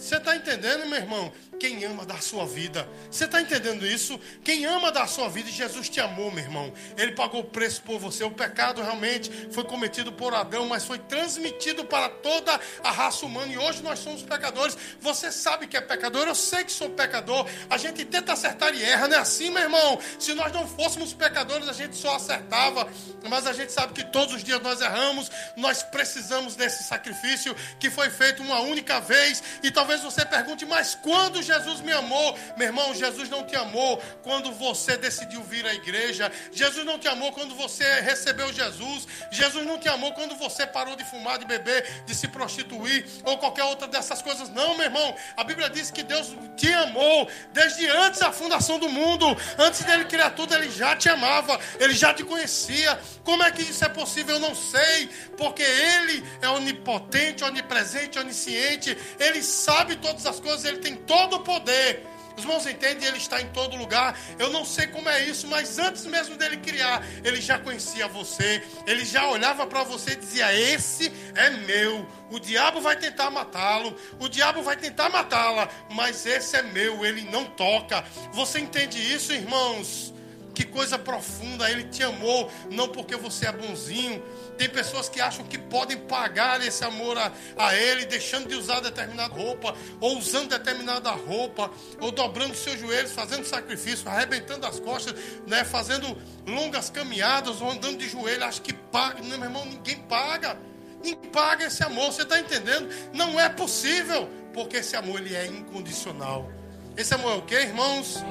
Você 0.00 0.16
está 0.16 0.34
entendendo, 0.34 0.86
meu 0.86 0.98
irmão? 0.98 1.32
Quem 1.60 1.84
ama 1.84 2.06
dar 2.06 2.22
sua 2.22 2.46
vida. 2.46 2.88
Você 3.10 3.26
está 3.26 3.38
entendendo 3.38 3.86
isso? 3.86 4.18
Quem 4.42 4.64
ama 4.64 4.90
dar 4.90 5.06
sua 5.06 5.28
vida, 5.28 5.50
Jesus 5.50 5.90
te 5.90 6.00
amou, 6.00 6.30
meu 6.30 6.42
irmão. 6.42 6.72
Ele 6.96 7.12
pagou 7.12 7.42
o 7.42 7.44
preço 7.44 7.82
por 7.82 7.98
você. 7.98 8.24
O 8.24 8.30
pecado 8.30 8.80
realmente 8.80 9.30
foi 9.52 9.62
cometido 9.64 10.10
por 10.10 10.32
Adão, 10.34 10.66
mas 10.66 10.86
foi 10.86 10.98
transmitido 10.98 11.84
para 11.84 12.08
toda 12.08 12.58
a 12.82 12.90
raça 12.90 13.26
humana. 13.26 13.52
E 13.52 13.58
hoje 13.58 13.82
nós 13.82 13.98
somos 13.98 14.22
pecadores. 14.22 14.74
Você 15.02 15.30
sabe 15.30 15.66
que 15.66 15.76
é 15.76 15.82
pecador, 15.82 16.26
eu 16.26 16.34
sei 16.34 16.64
que 16.64 16.72
sou 16.72 16.88
pecador. 16.88 17.46
A 17.68 17.76
gente 17.76 18.06
tenta 18.06 18.32
acertar 18.32 18.74
e 18.74 18.82
erra, 18.82 19.06
não 19.06 19.18
é 19.18 19.20
assim, 19.20 19.50
meu 19.50 19.62
irmão? 19.62 19.98
Se 20.18 20.32
nós 20.32 20.50
não 20.52 20.66
fôssemos 20.66 21.12
pecadores, 21.12 21.68
a 21.68 21.74
gente 21.74 21.94
só 21.94 22.16
acertava. 22.16 22.88
Mas 23.28 23.46
a 23.46 23.52
gente 23.52 23.70
sabe 23.70 23.92
que 23.92 24.04
todos 24.04 24.34
os 24.34 24.42
dias 24.42 24.62
nós 24.62 24.80
erramos. 24.80 25.30
Nós 25.58 25.82
precisamos 25.82 26.56
desse 26.56 26.84
sacrifício 26.84 27.54
que 27.78 27.90
foi 27.90 28.08
feito 28.08 28.42
uma 28.42 28.60
única 28.60 28.98
vez. 28.98 29.42
E 29.62 29.70
talvez 29.70 29.89
você 29.98 30.24
pergunte, 30.24 30.64
mas 30.64 30.94
quando 30.94 31.42
Jesus 31.42 31.80
me 31.80 31.92
amou. 31.92 32.38
Meu 32.56 32.68
irmão, 32.68 32.94
Jesus 32.94 33.28
não 33.28 33.44
te 33.44 33.56
amou 33.56 34.00
quando 34.22 34.52
você 34.52 34.96
decidiu 34.96 35.42
vir 35.42 35.66
à 35.66 35.74
igreja. 35.74 36.30
Jesus 36.52 36.86
não 36.86 36.98
te 36.98 37.08
amou 37.08 37.32
quando 37.32 37.54
você 37.56 37.84
recebeu 38.00 38.52
Jesus. 38.52 39.08
Jesus 39.30 39.66
não 39.66 39.78
te 39.78 39.88
amou 39.88 40.12
quando 40.12 40.36
você 40.36 40.66
parou 40.66 40.94
de 40.94 41.04
fumar, 41.04 41.38
de 41.38 41.44
beber, 41.44 42.04
de 42.06 42.14
se 42.14 42.28
prostituir 42.28 43.04
ou 43.24 43.38
qualquer 43.38 43.64
outra 43.64 43.88
dessas 43.88 44.22
coisas. 44.22 44.48
Não, 44.50 44.76
meu 44.76 44.84
irmão. 44.84 45.14
A 45.36 45.42
Bíblia 45.42 45.68
diz 45.68 45.90
que 45.90 46.02
Deus 46.02 46.34
te 46.56 46.72
amou 46.72 47.28
desde 47.52 47.88
antes 47.88 48.20
da 48.20 48.32
fundação 48.32 48.78
do 48.78 48.88
mundo. 48.88 49.26
Antes 49.58 49.82
dele 49.84 50.04
criar 50.04 50.30
tudo, 50.30 50.54
ele 50.54 50.70
já 50.70 50.94
te 50.94 51.08
amava. 51.08 51.58
Ele 51.78 51.94
já 51.94 52.14
te 52.14 52.22
conhecia. 52.22 52.98
Como 53.24 53.42
é 53.42 53.50
que 53.50 53.62
isso 53.62 53.84
é 53.84 53.88
possível? 53.88 54.36
Eu 54.36 54.40
não 54.40 54.54
sei. 54.54 55.08
Porque 55.36 55.62
ele 55.62 56.24
é 56.40 56.48
onipotente, 56.48 57.42
onipresente, 57.42 58.18
onisciente. 58.18 58.96
Ele 59.18 59.42
sabe 59.42 59.79
todas 59.96 60.26
as 60.26 60.40
coisas. 60.40 60.64
Ele 60.64 60.78
tem 60.78 60.96
todo 60.96 61.36
o 61.36 61.40
poder. 61.40 62.06
Os 62.36 62.44
irmãos 62.44 62.66
entendem, 62.66 63.06
ele 63.06 63.18
está 63.18 63.40
em 63.40 63.48
todo 63.48 63.76
lugar. 63.76 64.18
Eu 64.38 64.50
não 64.50 64.64
sei 64.64 64.86
como 64.86 65.08
é 65.08 65.24
isso, 65.24 65.46
mas 65.46 65.78
antes 65.78 66.06
mesmo 66.06 66.36
dele 66.36 66.56
criar, 66.56 67.04
ele 67.22 67.40
já 67.40 67.58
conhecia 67.58 68.08
você. 68.08 68.62
Ele 68.86 69.04
já 69.04 69.28
olhava 69.28 69.66
para 69.66 69.82
você 69.82 70.12
e 70.12 70.16
dizia: 70.16 70.54
Esse 70.54 71.12
é 71.34 71.50
meu. 71.50 72.06
O 72.30 72.38
diabo 72.38 72.80
vai 72.80 72.96
tentar 72.96 73.30
matá-lo, 73.30 73.94
o 74.18 74.28
diabo 74.28 74.62
vai 74.62 74.76
tentar 74.76 75.10
matá-la, 75.10 75.68
mas 75.90 76.24
esse 76.24 76.56
é 76.56 76.62
meu, 76.62 77.04
ele 77.04 77.22
não 77.22 77.44
toca. 77.44 78.04
Você 78.32 78.60
entende 78.60 78.98
isso, 78.98 79.32
irmãos? 79.32 80.14
Que 80.54 80.64
coisa 80.64 80.98
profunda, 80.98 81.70
ele 81.70 81.84
te 81.84 82.02
amou, 82.02 82.50
não 82.70 82.88
porque 82.88 83.16
você 83.16 83.46
é 83.46 83.52
bonzinho. 83.52 84.22
Tem 84.60 84.68
pessoas 84.68 85.08
que 85.08 85.22
acham 85.22 85.42
que 85.42 85.56
podem 85.56 85.96
pagar 85.96 86.60
esse 86.60 86.84
amor 86.84 87.16
a, 87.16 87.32
a 87.56 87.74
ele, 87.74 88.04
deixando 88.04 88.46
de 88.46 88.54
usar 88.54 88.80
determinada 88.80 89.32
roupa, 89.32 89.74
ou 89.98 90.18
usando 90.18 90.50
determinada 90.50 91.10
roupa, 91.12 91.70
ou 91.98 92.12
dobrando 92.12 92.54
seus 92.54 92.78
joelhos, 92.78 93.10
fazendo 93.10 93.46
sacrifício, 93.46 94.06
arrebentando 94.06 94.66
as 94.66 94.78
costas, 94.78 95.14
né, 95.46 95.64
fazendo 95.64 96.14
longas 96.46 96.90
caminhadas, 96.90 97.62
ou 97.62 97.70
andando 97.70 97.96
de 97.96 98.06
joelho. 98.06 98.44
Acho 98.44 98.60
que 98.60 98.74
paga. 98.74 99.22
Não, 99.22 99.38
meu 99.38 99.44
irmão, 99.44 99.64
ninguém 99.64 99.96
paga. 100.00 100.58
Ninguém 101.02 101.30
paga 101.30 101.64
esse 101.64 101.82
amor, 101.82 102.12
você 102.12 102.20
está 102.20 102.38
entendendo? 102.38 102.86
Não 103.14 103.40
é 103.40 103.48
possível, 103.48 104.28
porque 104.52 104.76
esse 104.76 104.94
amor 104.94 105.20
ele 105.20 105.34
é 105.34 105.46
incondicional. 105.46 106.52
Esse 106.98 107.14
amor 107.14 107.32
é 107.32 107.36
o 107.36 107.42
que, 107.46 107.54
irmãos? 107.54 108.22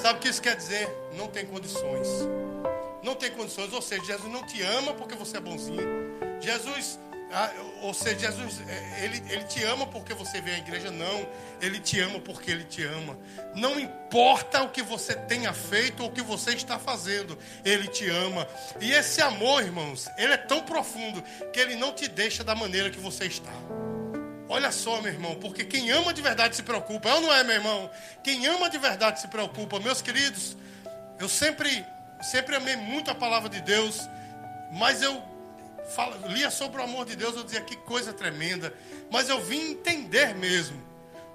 Sabe 0.00 0.20
o 0.20 0.22
que 0.22 0.28
isso 0.28 0.40
quer 0.40 0.54
dizer? 0.54 0.88
Não 1.16 1.26
tem 1.26 1.44
condições. 1.44 2.06
Não 3.10 3.16
tem 3.16 3.32
condições. 3.32 3.72
Ou 3.72 3.82
seja, 3.82 4.04
Jesus 4.04 4.32
não 4.32 4.46
te 4.46 4.62
ama 4.62 4.94
porque 4.94 5.16
você 5.16 5.38
é 5.38 5.40
bonzinho. 5.40 5.82
Jesus, 6.40 6.96
ah, 7.32 7.50
ou 7.82 7.92
seja, 7.92 8.30
Jesus, 8.30 8.62
é, 8.68 9.04
ele, 9.04 9.20
ele 9.28 9.42
te 9.44 9.64
ama 9.64 9.84
porque 9.84 10.14
você 10.14 10.40
vem 10.40 10.54
à 10.54 10.58
igreja. 10.58 10.92
Não. 10.92 11.28
Ele 11.60 11.80
te 11.80 11.98
ama 11.98 12.20
porque 12.20 12.52
ele 12.52 12.62
te 12.62 12.84
ama. 12.84 13.18
Não 13.56 13.80
importa 13.80 14.62
o 14.62 14.68
que 14.68 14.80
você 14.80 15.16
tenha 15.16 15.52
feito 15.52 16.04
ou 16.04 16.08
o 16.08 16.12
que 16.12 16.22
você 16.22 16.52
está 16.52 16.78
fazendo. 16.78 17.36
Ele 17.64 17.88
te 17.88 18.08
ama. 18.08 18.46
E 18.80 18.92
esse 18.92 19.20
amor, 19.20 19.64
irmãos, 19.64 20.08
ele 20.16 20.32
é 20.32 20.36
tão 20.36 20.60
profundo 20.60 21.20
que 21.52 21.58
ele 21.58 21.74
não 21.74 21.92
te 21.92 22.06
deixa 22.06 22.44
da 22.44 22.54
maneira 22.54 22.90
que 22.90 23.00
você 23.00 23.24
está. 23.24 23.52
Olha 24.48 24.70
só, 24.70 25.02
meu 25.02 25.12
irmão, 25.12 25.34
porque 25.34 25.64
quem 25.64 25.90
ama 25.90 26.14
de 26.14 26.22
verdade 26.22 26.54
se 26.54 26.62
preocupa. 26.62 27.08
É 27.08 27.14
ou 27.14 27.22
não 27.22 27.34
é, 27.34 27.42
meu 27.42 27.56
irmão? 27.56 27.90
Quem 28.22 28.46
ama 28.46 28.70
de 28.70 28.78
verdade 28.78 29.20
se 29.20 29.26
preocupa. 29.26 29.80
Meus 29.80 30.00
queridos, 30.00 30.56
eu 31.18 31.28
sempre, 31.28 31.84
sempre 32.22 32.56
amei 32.56 32.76
muito 32.76 33.10
a 33.10 33.14
palavra 33.14 33.48
de 33.48 33.60
Deus, 33.60 34.08
mas 34.72 35.02
eu 35.02 35.22
fala, 35.94 36.16
lia 36.28 36.50
sobre 36.50 36.80
o 36.80 36.84
amor 36.84 37.04
de 37.04 37.16
Deus, 37.16 37.36
eu 37.36 37.44
dizia 37.44 37.60
que 37.60 37.76
coisa 37.76 38.12
tremenda. 38.12 38.72
Mas 39.10 39.28
eu 39.28 39.40
vim 39.40 39.72
entender 39.72 40.34
mesmo 40.34 40.80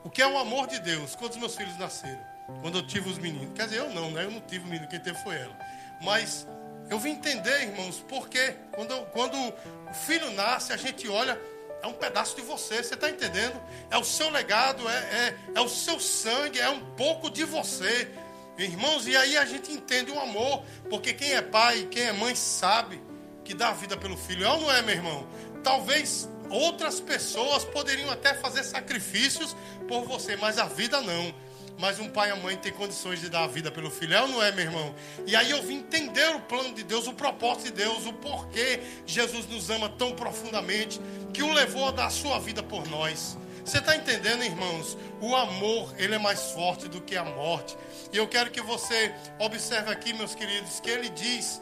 o 0.03 0.09
que 0.09 0.21
é 0.21 0.27
o 0.27 0.37
amor 0.37 0.67
de 0.67 0.79
Deus 0.79 1.15
quando 1.15 1.31
os 1.31 1.37
meus 1.37 1.55
filhos 1.55 1.77
nasceram. 1.77 2.23
Quando 2.61 2.77
eu 2.77 2.87
tive 2.87 3.09
os 3.09 3.17
meninos. 3.17 3.53
Quer 3.55 3.65
dizer, 3.65 3.79
eu 3.79 3.89
não, 3.89 4.11
né? 4.11 4.23
Eu 4.23 4.31
não 4.31 4.41
tive 4.41 4.65
o 4.65 4.67
menino, 4.67 4.87
quem 4.87 4.99
teve 4.99 5.17
foi 5.23 5.35
ela. 5.35 5.57
Mas 6.01 6.47
eu 6.89 6.99
vim 6.99 7.11
entender, 7.11 7.63
irmãos, 7.63 8.03
porque 8.07 8.55
quando, 8.71 9.05
quando 9.07 9.35
o 9.35 9.93
filho 9.93 10.31
nasce, 10.31 10.71
a 10.71 10.77
gente 10.77 11.07
olha 11.07 11.39
é 11.85 11.87
um 11.87 11.93
pedaço 11.93 12.35
de 12.35 12.41
você, 12.41 12.81
você 12.81 12.95
está 12.95 13.09
entendendo? 13.09 13.61
É 13.91 13.97
o 13.97 14.03
seu 14.03 14.29
legado, 14.31 14.89
é, 14.89 14.97
é, 14.97 15.35
é 15.53 15.61
o 15.61 15.69
seu 15.69 15.99
sangue, 15.99 16.59
é 16.59 16.69
um 16.69 16.79
pouco 16.95 17.29
de 17.29 17.43
você. 17.43 18.09
Irmãos, 18.57 19.05
e 19.07 19.15
aí 19.15 19.37
a 19.37 19.45
gente 19.45 19.71
entende 19.71 20.11
o 20.11 20.19
amor, 20.19 20.63
porque 20.89 21.13
quem 21.13 21.33
é 21.33 21.41
pai, 21.41 21.87
quem 21.91 22.03
é 22.03 22.13
mãe 22.13 22.35
sabe 22.35 23.01
que 23.43 23.53
dá 23.53 23.71
vida 23.71 23.97
pelo 23.97 24.17
filho. 24.17 24.45
É 24.45 24.49
ou 24.49 24.61
não 24.61 24.71
é, 24.71 24.81
meu 24.81 24.95
irmão? 24.95 25.27
Talvez 25.63 26.29
outras 26.49 26.99
pessoas 26.99 27.65
poderiam 27.65 28.09
até 28.09 28.33
fazer 28.33 28.63
sacrifícios 28.63 29.55
por 29.87 30.03
você, 30.05 30.35
mas 30.35 30.57
a 30.57 30.65
vida 30.65 31.01
não 31.01 31.33
mas 31.77 31.99
um 31.99 32.09
pai 32.09 32.29
e 32.29 32.31
a 32.31 32.35
mãe 32.35 32.55
tem 32.55 32.71
condições 32.71 33.19
de 33.19 33.29
dar 33.29 33.43
a 33.43 33.47
vida 33.47 33.71
pelo 33.71 33.91
filho, 33.91 34.13
é 34.13 34.21
ou 34.21 34.27
não 34.27 34.41
é, 34.41 34.51
meu 34.51 34.65
irmão? 34.65 34.95
E 35.25 35.35
aí 35.35 35.51
eu 35.51 35.61
vim 35.61 35.77
entender 35.77 36.27
o 36.35 36.39
plano 36.41 36.73
de 36.73 36.83
Deus, 36.83 37.07
o 37.07 37.13
propósito 37.13 37.65
de 37.65 37.71
Deus, 37.71 38.05
o 38.05 38.13
porquê 38.13 38.79
Jesus 39.05 39.47
nos 39.47 39.69
ama 39.69 39.89
tão 39.89 40.13
profundamente, 40.13 40.99
que 41.33 41.43
o 41.43 41.51
levou 41.53 41.87
a 41.87 41.91
dar 41.91 42.05
a 42.07 42.09
sua 42.09 42.39
vida 42.39 42.63
por 42.63 42.87
nós. 42.87 43.37
Você 43.65 43.80
está 43.80 43.95
entendendo, 43.95 44.43
irmãos? 44.43 44.95
O 45.19 45.36
amor, 45.36 45.91
ele 45.97 46.13
é 46.13 46.19
mais 46.19 46.51
forte 46.51 46.88
do 46.88 47.01
que 47.01 47.17
a 47.17 47.23
morte. 47.23 47.75
E 48.13 48.17
eu 48.17 48.28
quero 48.28 48.51
que 48.51 48.62
você 48.62 49.12
observe 49.39 49.91
aqui, 49.91 50.13
meus 50.13 50.36
queridos, 50.36 50.80
que 50.80 50.89
ele 50.89 51.10
diz, 51.10 51.60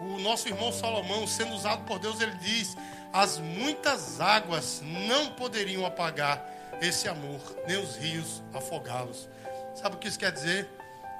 o 0.00 0.18
nosso 0.18 0.48
irmão 0.48 0.72
Salomão, 0.72 1.28
sendo 1.28 1.54
usado 1.54 1.84
por 1.84 2.00
Deus, 2.00 2.20
ele 2.20 2.34
diz: 2.38 2.76
as 3.12 3.38
muitas 3.38 4.20
águas 4.20 4.82
não 4.82 5.30
poderiam 5.34 5.86
apagar 5.86 6.44
esse 6.82 7.08
amor, 7.08 7.40
nem 7.68 7.80
os 7.80 7.94
rios 7.94 8.42
afogá-los. 8.52 9.28
Sabe 9.76 9.94
o 9.94 9.98
que 9.98 10.08
isso 10.08 10.18
quer 10.18 10.32
dizer? 10.32 10.68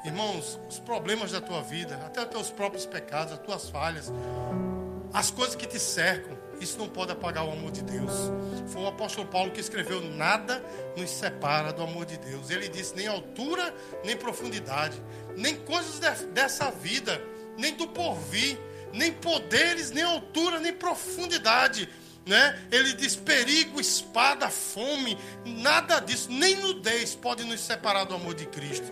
Irmãos, 0.05 0.59
os 0.68 0.81
problemas 0.81 1.31
da 1.31 1.40
tua 1.40 1.62
vida, 1.62 1.94
até 2.05 2.20
os 2.20 2.29
teus 2.29 2.51
próprios 2.51 2.85
pecados, 2.85 3.33
as 3.33 3.38
tuas 3.38 3.70
falhas, 3.70 4.12
as 5.12 5.31
coisas 5.31 5.55
que 5.55 5.66
te 5.66 5.79
cercam, 5.79 6.37
isso 6.60 6.78
não 6.78 6.88
pode 6.88 7.12
apagar 7.12 7.44
o 7.44 7.52
amor 7.52 7.70
de 7.70 7.82
Deus. 7.82 8.12
Foi 8.68 8.82
o 8.82 8.86
apóstolo 8.86 9.26
Paulo 9.26 9.50
que 9.50 9.60
escreveu: 9.60 10.00
Nada 10.00 10.64
nos 10.96 11.10
separa 11.10 11.72
do 11.72 11.82
amor 11.82 12.06
de 12.06 12.16
Deus. 12.18 12.50
Ele 12.50 12.68
disse: 12.68 12.94
nem 12.94 13.06
altura, 13.06 13.74
nem 14.04 14.16
profundidade, 14.16 15.00
nem 15.36 15.56
coisas 15.56 16.00
dessa 16.32 16.70
vida, 16.70 17.20
nem 17.58 17.74
do 17.74 17.88
porvir, 17.88 18.58
nem 18.92 19.12
poderes, 19.12 19.90
nem 19.90 20.02
altura, 20.02 20.58
nem 20.58 20.72
profundidade 20.72 21.88
né? 22.26 22.58
Ele 22.70 22.94
diz 22.94 23.16
perigo, 23.16 23.80
espada, 23.80 24.48
fome, 24.48 25.18
nada 25.44 26.00
disso, 26.00 26.30
nem 26.30 26.56
nudez 26.56 27.14
pode 27.14 27.44
nos 27.44 27.60
separar 27.60 28.04
do 28.04 28.14
amor 28.14 28.34
de 28.34 28.46
Cristo. 28.46 28.90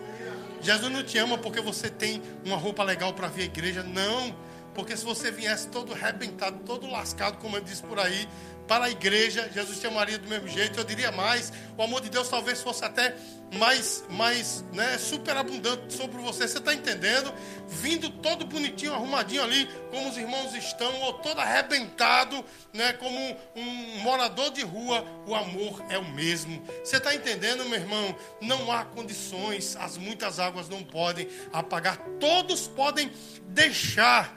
Jesus 0.61 0.91
não 0.91 1.03
te 1.03 1.17
ama 1.17 1.37
porque 1.37 1.59
você 1.59 1.89
tem 1.89 2.21
uma 2.45 2.55
roupa 2.55 2.83
legal 2.83 3.13
para 3.13 3.27
vir 3.27 3.41
à 3.41 3.45
igreja, 3.45 3.83
não. 3.83 4.35
Porque 4.73 4.97
se 4.97 5.05
você 5.05 5.31
viesse 5.31 5.67
todo 5.67 5.93
arrebentado, 5.93 6.59
todo 6.65 6.87
lascado, 6.87 7.37
como 7.37 7.57
ele 7.57 7.65
diz 7.65 7.81
por 7.81 7.99
aí, 7.99 8.27
para 8.67 8.85
a 8.85 8.89
igreja, 8.89 9.49
Jesus 9.53 9.79
te 9.79 9.87
amaria 9.87 10.17
do 10.17 10.27
mesmo 10.27 10.47
jeito. 10.47 10.79
Eu 10.79 10.83
diria 10.83 11.11
mais, 11.11 11.51
o 11.77 11.83
amor 11.83 12.01
de 12.01 12.09
Deus 12.09 12.29
talvez 12.29 12.61
fosse 12.61 12.83
até 12.83 13.15
mais, 13.53 14.03
mais 14.09 14.63
né, 14.73 14.97
superabundante 14.97 15.93
sobre 15.93 16.21
você. 16.21 16.47
Você 16.47 16.57
está 16.57 16.73
entendendo? 16.73 17.33
Vindo 17.67 18.09
todo 18.09 18.45
bonitinho, 18.45 18.93
arrumadinho 18.93 19.43
ali, 19.43 19.69
como 19.91 20.09
os 20.09 20.17
irmãos 20.17 20.55
estão, 20.55 20.93
ou 21.01 21.13
todo 21.13 21.39
arrebentado, 21.39 22.43
né, 22.73 22.93
como 22.93 23.17
um, 23.19 23.35
um 23.55 23.99
morador 23.99 24.51
de 24.51 24.63
rua, 24.63 25.05
o 25.27 25.35
amor 25.35 25.83
é 25.89 25.97
o 25.97 26.05
mesmo. 26.05 26.63
Você 26.83 26.97
está 26.97 27.13
entendendo, 27.13 27.65
meu 27.65 27.79
irmão? 27.79 28.15
Não 28.41 28.71
há 28.71 28.85
condições, 28.85 29.75
as 29.75 29.97
muitas 29.97 30.39
águas 30.39 30.69
não 30.69 30.83
podem 30.83 31.27
apagar. 31.51 31.97
Todos 32.19 32.67
podem 32.67 33.11
deixar, 33.49 34.35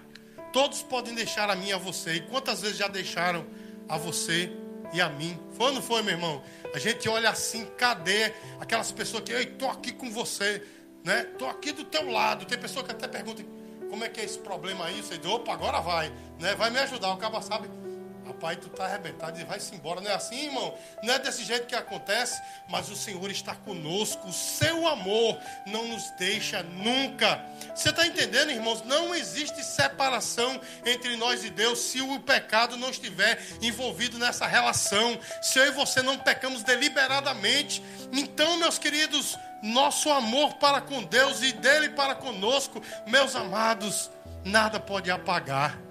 todos 0.57 0.83
podem 0.83 1.14
deixar 1.14 1.51
a 1.51 1.55
mim 1.55 1.69
e 1.69 1.73
a 1.75 1.77
você. 1.77 2.14
E 2.14 2.21
quantas 2.23 2.62
vezes 2.62 2.79
já 2.79 2.88
deixaram? 2.88 3.45
a 3.88 3.97
você 3.97 4.51
e 4.92 5.01
a 5.01 5.09
mim. 5.09 5.38
Foi 5.53 5.66
ou 5.66 5.75
não 5.75 5.83
foi, 5.83 6.03
meu 6.03 6.14
irmão? 6.14 6.42
A 6.75 6.79
gente 6.79 7.09
olha 7.09 7.31
assim, 7.31 7.66
cadê 7.77 8.33
aquelas 8.61 8.92
pessoas 8.92 9.23
que, 9.23 9.33
ei, 9.33 9.47
tô 9.47 9.69
aqui 9.69 9.92
com 9.92 10.11
você, 10.11 10.62
né? 11.05 11.25
Tô 11.38 11.47
aqui 11.47 11.73
do 11.73 11.85
teu 11.85 12.11
lado. 12.11 12.45
Tem 12.47 12.59
pessoa 12.59 12.85
que 12.85 12.90
até 12.90 13.07
pergunta, 13.07 13.45
como 13.90 14.05
é 14.05 14.09
que 14.09 14.21
é 14.21 14.25
esse 14.25 14.38
problema 14.38 14.87
aí? 14.87 15.03
Você 15.03 15.19
diz, 15.19 15.31
opa, 15.31 15.53
agora 15.53 15.81
vai, 15.81 16.12
né? 16.40 16.55
Vai 16.55 16.71
me 16.71 16.79
ajudar. 16.79 17.12
O 17.12 17.16
cara 17.16 17.40
sabe, 17.42 17.69
Rapaz, 18.26 18.58
tu 18.60 18.66
está 18.66 18.86
arrebentado 18.86 19.40
e 19.40 19.44
vai-se 19.44 19.72
embora. 19.72 20.00
Não 20.00 20.10
é 20.10 20.14
assim, 20.14 20.46
irmão? 20.46 20.74
Não 21.00 21.14
é 21.14 21.18
desse 21.18 21.44
jeito 21.44 21.66
que 21.66 21.76
acontece, 21.76 22.42
mas 22.68 22.90
o 22.90 22.96
Senhor 22.96 23.30
está 23.30 23.54
conosco. 23.54 24.26
O 24.26 24.32
seu 24.32 24.88
amor 24.88 25.38
não 25.64 25.86
nos 25.86 26.10
deixa 26.18 26.60
nunca. 26.62 27.40
Você 27.72 27.90
está 27.90 28.04
entendendo, 28.04 28.50
irmãos? 28.50 28.82
Não 28.82 29.14
existe 29.14 29.62
separação 29.62 30.60
entre 30.84 31.16
nós 31.16 31.44
e 31.44 31.50
Deus 31.50 31.78
se 31.78 32.00
o 32.00 32.18
pecado 32.18 32.76
não 32.76 32.90
estiver 32.90 33.40
envolvido 33.62 34.18
nessa 34.18 34.46
relação. 34.46 35.18
Se 35.40 35.60
eu 35.60 35.66
e 35.66 35.70
você 35.70 36.02
não 36.02 36.18
pecamos 36.18 36.64
deliberadamente. 36.64 37.80
Então, 38.12 38.56
meus 38.56 38.76
queridos, 38.76 39.38
nosso 39.62 40.10
amor 40.10 40.54
para 40.54 40.80
com 40.80 41.00
Deus 41.04 41.42
e 41.42 41.52
dele 41.52 41.90
para 41.90 42.16
conosco, 42.16 42.82
meus 43.06 43.36
amados, 43.36 44.10
nada 44.44 44.80
pode 44.80 45.12
apagar. 45.12 45.86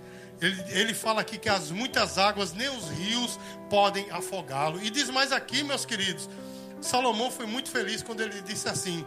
Ele, 0.46 0.64
ele 0.70 0.94
fala 0.94 1.22
aqui 1.22 1.38
que 1.38 1.50
as 1.50 1.72
muitas 1.72 2.18
águas, 2.18 2.54
nem 2.54 2.70
os 2.70 2.90
rios 2.90 3.40
podem 3.70 4.10
afogá-lo. 4.12 4.82
E 4.84 4.90
diz 4.90 5.10
mais 5.10 5.32
aqui, 5.32 5.64
meus 5.64 5.86
queridos, 5.86 6.30
Salomão 6.80 7.32
foi 7.32 7.48
muito 7.48 7.70
feliz 7.70 8.04
quando 8.04 8.22
ele 8.22 8.42
disse 8.42 8.70
assim: 8.70 9.04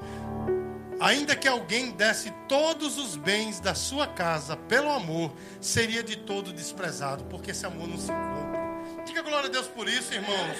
Ainda 0.98 1.36
que 1.36 1.46
alguém 1.46 1.92
desse 1.92 2.32
todos 2.48 2.98
os 2.98 3.14
bens 3.14 3.60
da 3.60 3.72
sua 3.72 4.06
casa 4.06 4.56
pelo 4.56 4.90
amor, 4.90 5.32
seria 5.60 6.02
de 6.02 6.16
todo 6.16 6.52
desprezado, 6.52 7.22
porque 7.24 7.52
esse 7.52 7.64
amor 7.64 7.86
não 7.86 7.98
se 7.98 8.08
compra. 8.08 9.04
Diga 9.06 9.22
glória 9.22 9.48
a 9.48 9.52
Deus 9.52 9.68
por 9.68 9.88
isso, 9.88 10.12
irmãos. 10.12 10.56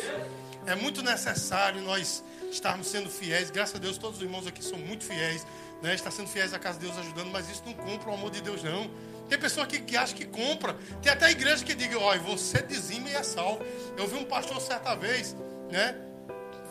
É 0.65 0.77
muito 0.77 1.03
necessário 1.03 1.81
nós 1.83 2.23
estarmos 2.53 2.87
sendo 2.87 3.11
fiéis. 3.11 3.51
Graças 3.51 3.75
a 3.75 3.79
Deus, 3.79 3.99
todos 3.99 4.19
os 4.19 4.23
irmãos 4.23 4.47
aqui 4.47 4.65
são 4.65 4.79
muito 4.79 5.03
fiéis. 5.03 5.45
Né? 5.83 5.95
Está 5.95 6.11
sendo 6.11 6.29
fiéis 6.29 6.55
à 6.55 6.59
casa 6.59 6.79
de 6.79 6.87
Deus 6.87 6.99
ajudando, 6.99 7.31
mas 7.31 7.51
isso 7.51 7.63
não 7.67 7.73
compra 7.73 8.11
o 8.11 8.15
amor 8.15 8.31
de 8.31 8.41
Deus, 8.41 8.63
não. 8.63 8.89
Tem 9.29 9.39
pessoa 9.39 9.65
aqui 9.65 9.81
que 9.81 9.97
acha 9.97 10.15
que 10.15 10.25
compra. 10.25 10.77
Tem 11.03 11.13
até 11.13 11.31
igreja 11.31 11.65
que 11.65 11.75
diga, 11.75 11.99
olha, 11.99 12.21
você 12.21 12.63
dizime 12.63 13.11
e 13.11 13.15
é 13.15 13.23
salvo. 13.23 13.65
Eu 13.97 14.07
vi 14.07 14.17
um 14.17 14.25
pastor 14.25 14.61
certa 14.61 14.95
vez, 14.95 15.37
né? 15.71 15.97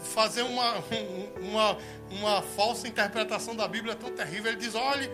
fazer 0.03 0.43
uma, 0.43 0.83
uma, 1.41 1.77
uma 2.09 2.41
falsa 2.41 2.87
interpretação 2.87 3.55
da 3.55 3.67
Bíblia 3.67 3.95
tão 3.95 4.11
terrível. 4.11 4.51
Ele 4.51 4.59
diz: 4.59 4.75
olhe, 4.75 5.09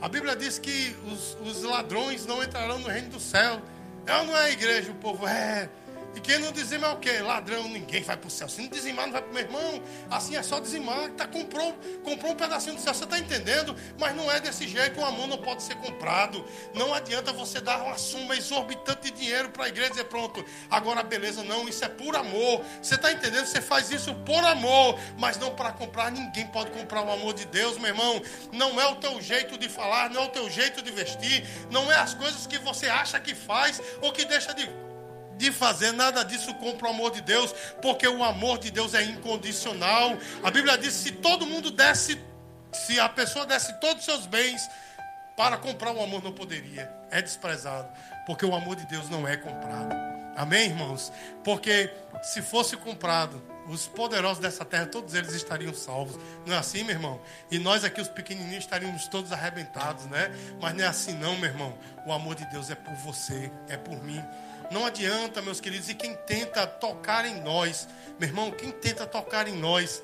a 0.00 0.08
Bíblia 0.08 0.36
diz 0.36 0.58
que 0.58 0.96
os, 1.06 1.36
os 1.40 1.62
ladrões 1.62 2.26
não 2.26 2.42
entrarão 2.42 2.78
no 2.78 2.88
reino 2.88 3.08
do 3.10 3.20
céu. 3.20 3.60
Ou 4.08 4.24
não 4.24 4.36
é 4.36 4.52
igreja? 4.52 4.90
O 4.90 4.94
povo 4.94 5.26
é. 5.26 5.68
E 6.14 6.20
quem 6.20 6.38
não 6.38 6.50
dizima 6.52 6.88
é 6.88 6.90
o 6.90 6.96
quê? 6.96 7.20
Ladrão, 7.20 7.68
ninguém 7.68 8.02
vai 8.02 8.16
para 8.16 8.26
o 8.26 8.30
céu. 8.30 8.48
Se 8.48 8.60
não 8.60 8.68
dizimar, 8.68 9.06
não 9.06 9.12
vai 9.12 9.22
para 9.22 9.30
o 9.30 9.34
meu 9.34 9.42
irmão. 9.42 9.82
Assim 10.10 10.36
é 10.36 10.42
só 10.42 10.58
dizimar. 10.58 11.10
Tá, 11.10 11.26
comprou, 11.26 11.76
comprou 12.02 12.32
um 12.32 12.36
pedacinho 12.36 12.74
do 12.74 12.80
céu. 12.80 12.94
Você 12.94 13.04
está 13.04 13.18
entendendo? 13.18 13.76
Mas 13.98 14.16
não 14.16 14.30
é 14.30 14.40
desse 14.40 14.66
jeito. 14.66 15.00
O 15.00 15.04
amor 15.04 15.28
não 15.28 15.38
pode 15.38 15.62
ser 15.62 15.74
comprado. 15.76 16.44
Não 16.74 16.94
adianta 16.94 17.32
você 17.32 17.60
dar 17.60 17.82
uma 17.82 17.98
soma 17.98 18.36
exorbitante 18.36 19.10
de 19.10 19.10
dinheiro 19.10 19.50
para 19.50 19.64
a 19.64 19.68
igreja 19.68 19.88
e 19.88 19.90
dizer, 19.92 20.04
pronto, 20.04 20.44
agora 20.70 21.02
beleza. 21.02 21.42
Não, 21.44 21.68
isso 21.68 21.84
é 21.84 21.88
por 21.88 22.16
amor. 22.16 22.64
Você 22.82 22.94
está 22.94 23.12
entendendo? 23.12 23.46
Você 23.46 23.60
faz 23.60 23.90
isso 23.90 24.14
por 24.14 24.42
amor, 24.44 24.98
mas 25.18 25.38
não 25.38 25.54
para 25.54 25.72
comprar. 25.72 26.10
Ninguém 26.10 26.46
pode 26.48 26.70
comprar 26.70 27.02
o 27.02 27.12
amor 27.12 27.34
de 27.34 27.44
Deus, 27.44 27.76
meu 27.76 27.88
irmão. 27.88 28.20
Não 28.52 28.80
é 28.80 28.86
o 28.86 28.96
teu 28.96 29.20
jeito 29.20 29.58
de 29.58 29.68
falar, 29.68 30.10
não 30.10 30.22
é 30.22 30.24
o 30.24 30.30
teu 30.30 30.48
jeito 30.50 30.82
de 30.82 30.90
vestir, 30.90 31.46
não 31.70 31.90
é 31.92 31.96
as 31.96 32.14
coisas 32.14 32.46
que 32.46 32.58
você 32.58 32.88
acha 32.88 33.20
que 33.20 33.34
faz 33.34 33.80
ou 34.00 34.12
que 34.12 34.24
deixa 34.24 34.54
de 34.54 34.68
de 35.38 35.52
fazer 35.52 35.92
nada 35.92 36.22
disso 36.24 36.52
compra 36.54 36.88
o 36.88 36.90
amor 36.90 37.12
de 37.12 37.20
Deus, 37.22 37.54
porque 37.80 38.06
o 38.06 38.22
amor 38.22 38.58
de 38.58 38.70
Deus 38.70 38.92
é 38.92 39.02
incondicional. 39.02 40.18
A 40.42 40.50
Bíblia 40.50 40.76
diz: 40.76 40.92
se 40.92 41.12
todo 41.12 41.46
mundo 41.46 41.70
desse, 41.70 42.20
se 42.72 43.00
a 43.00 43.08
pessoa 43.08 43.46
desse 43.46 43.72
todos 43.80 44.00
os 44.00 44.04
seus 44.04 44.26
bens 44.26 44.68
para 45.36 45.56
comprar 45.56 45.92
o 45.92 46.02
amor, 46.02 46.22
não 46.22 46.32
poderia, 46.32 46.92
é 47.10 47.22
desprezado, 47.22 47.88
porque 48.26 48.44
o 48.44 48.54
amor 48.54 48.76
de 48.76 48.84
Deus 48.86 49.08
não 49.08 49.26
é 49.26 49.36
comprado. 49.36 49.94
Amém, 50.36 50.66
irmãos? 50.66 51.12
Porque 51.42 51.90
se 52.22 52.42
fosse 52.42 52.76
comprado, 52.76 53.42
os 53.68 53.86
poderosos 53.86 54.38
dessa 54.38 54.64
terra, 54.64 54.86
todos 54.86 55.14
eles 55.14 55.32
estariam 55.32 55.74
salvos. 55.74 56.18
Não 56.46 56.54
é 56.54 56.58
assim, 56.58 56.82
meu 56.84 56.94
irmão? 56.94 57.20
E 57.50 57.58
nós 57.58 57.84
aqui, 57.84 58.00
os 58.00 58.08
pequenininhos, 58.08 58.64
estaríamos 58.64 59.06
todos 59.08 59.32
arrebentados, 59.32 60.06
né? 60.06 60.30
Mas 60.60 60.74
não 60.74 60.84
é 60.84 60.86
assim, 60.86 61.12
não, 61.14 61.36
meu 61.36 61.50
irmão. 61.50 61.76
O 62.06 62.12
amor 62.12 62.34
de 62.34 62.46
Deus 62.46 62.70
é 62.70 62.74
por 62.74 62.94
você, 62.94 63.50
é 63.68 63.76
por 63.76 64.02
mim. 64.02 64.22
Não 64.70 64.84
adianta, 64.84 65.40
meus 65.40 65.60
queridos, 65.60 65.88
e 65.88 65.94
quem 65.94 66.14
tenta 66.14 66.66
tocar 66.66 67.24
em 67.24 67.40
nós, 67.42 67.88
meu 68.18 68.28
irmão, 68.28 68.50
quem 68.50 68.70
tenta 68.70 69.06
tocar 69.06 69.48
em 69.48 69.56
nós, 69.56 70.02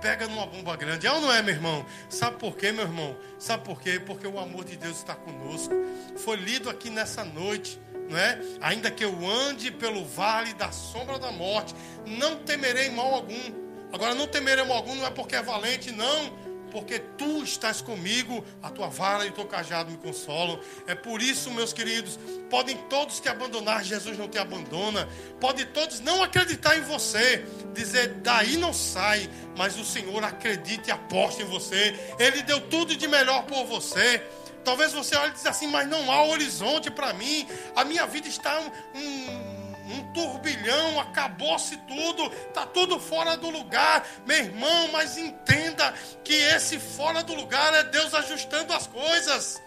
pega 0.00 0.28
numa 0.28 0.46
bomba 0.46 0.76
grande. 0.76 1.06
É 1.06 1.12
ou 1.12 1.20
não 1.20 1.32
é, 1.32 1.42
meu 1.42 1.54
irmão? 1.54 1.84
Sabe 2.08 2.36
por 2.36 2.56
quê, 2.56 2.70
meu 2.70 2.84
irmão? 2.84 3.16
Sabe 3.38 3.64
por 3.64 3.80
quê? 3.80 3.98
Porque 3.98 4.26
o 4.26 4.38
amor 4.38 4.64
de 4.64 4.76
Deus 4.76 4.98
está 4.98 5.14
conosco. 5.14 5.74
Foi 6.18 6.36
lido 6.36 6.70
aqui 6.70 6.90
nessa 6.90 7.24
noite, 7.24 7.80
não 8.08 8.16
é? 8.16 8.38
Ainda 8.60 8.90
que 8.90 9.04
eu 9.04 9.28
ande 9.28 9.70
pelo 9.70 10.04
vale 10.04 10.54
da 10.54 10.70
sombra 10.70 11.18
da 11.18 11.32
morte, 11.32 11.74
não 12.06 12.36
temerei 12.36 12.90
mal 12.90 13.14
algum. 13.14 13.66
Agora, 13.92 14.14
não 14.14 14.26
temerei 14.26 14.64
mal 14.64 14.76
algum 14.76 14.94
não 14.94 15.06
é 15.06 15.10
porque 15.10 15.34
é 15.34 15.42
valente, 15.42 15.90
não 15.90 16.45
porque 16.76 16.98
tu 17.16 17.42
estás 17.42 17.80
comigo, 17.80 18.44
a 18.62 18.68
tua 18.68 18.88
vara 18.88 19.24
e 19.24 19.30
o 19.30 19.32
teu 19.32 19.46
cajado 19.46 19.90
me 19.90 19.96
consolam. 19.96 20.60
É 20.86 20.94
por 20.94 21.22
isso, 21.22 21.50
meus 21.50 21.72
queridos, 21.72 22.18
podem 22.50 22.76
todos 22.90 23.18
te 23.18 23.30
abandonar, 23.30 23.82
Jesus 23.82 24.18
não 24.18 24.28
te 24.28 24.36
abandona. 24.36 25.08
Podem 25.40 25.64
todos 25.64 26.00
não 26.00 26.22
acreditar 26.22 26.76
em 26.76 26.82
você, 26.82 27.46
dizer 27.72 28.16
daí 28.22 28.58
não 28.58 28.74
sai, 28.74 29.26
mas 29.56 29.78
o 29.78 29.84
Senhor 29.86 30.22
acredita 30.22 30.90
e 30.90 30.92
aposta 30.92 31.40
em 31.40 31.46
você. 31.46 31.98
Ele 32.18 32.42
deu 32.42 32.60
tudo 32.68 32.94
de 32.94 33.08
melhor 33.08 33.46
por 33.46 33.64
você. 33.64 34.22
Talvez 34.62 34.92
você 34.92 35.16
olhe 35.16 35.30
e 35.30 35.32
diz 35.32 35.46
assim, 35.46 35.68
mas 35.68 35.88
não 35.88 36.12
há 36.12 36.24
horizonte 36.24 36.90
para 36.90 37.14
mim. 37.14 37.48
A 37.74 37.86
minha 37.86 38.06
vida 38.06 38.28
está 38.28 38.60
um, 38.60 38.98
um 38.98 39.45
um 39.86 40.12
turbilhão, 40.12 41.00
acabou-se 41.00 41.76
tudo, 41.78 42.32
está 42.48 42.66
tudo 42.66 42.98
fora 42.98 43.36
do 43.36 43.50
lugar. 43.50 44.06
Meu 44.26 44.36
irmão, 44.36 44.88
mas 44.92 45.16
entenda 45.16 45.94
que 46.24 46.34
esse 46.34 46.78
fora 46.78 47.22
do 47.22 47.34
lugar 47.34 47.72
é 47.74 47.84
Deus 47.84 48.12
ajustando 48.14 48.72
as 48.72 48.86
coisas. 48.86 49.62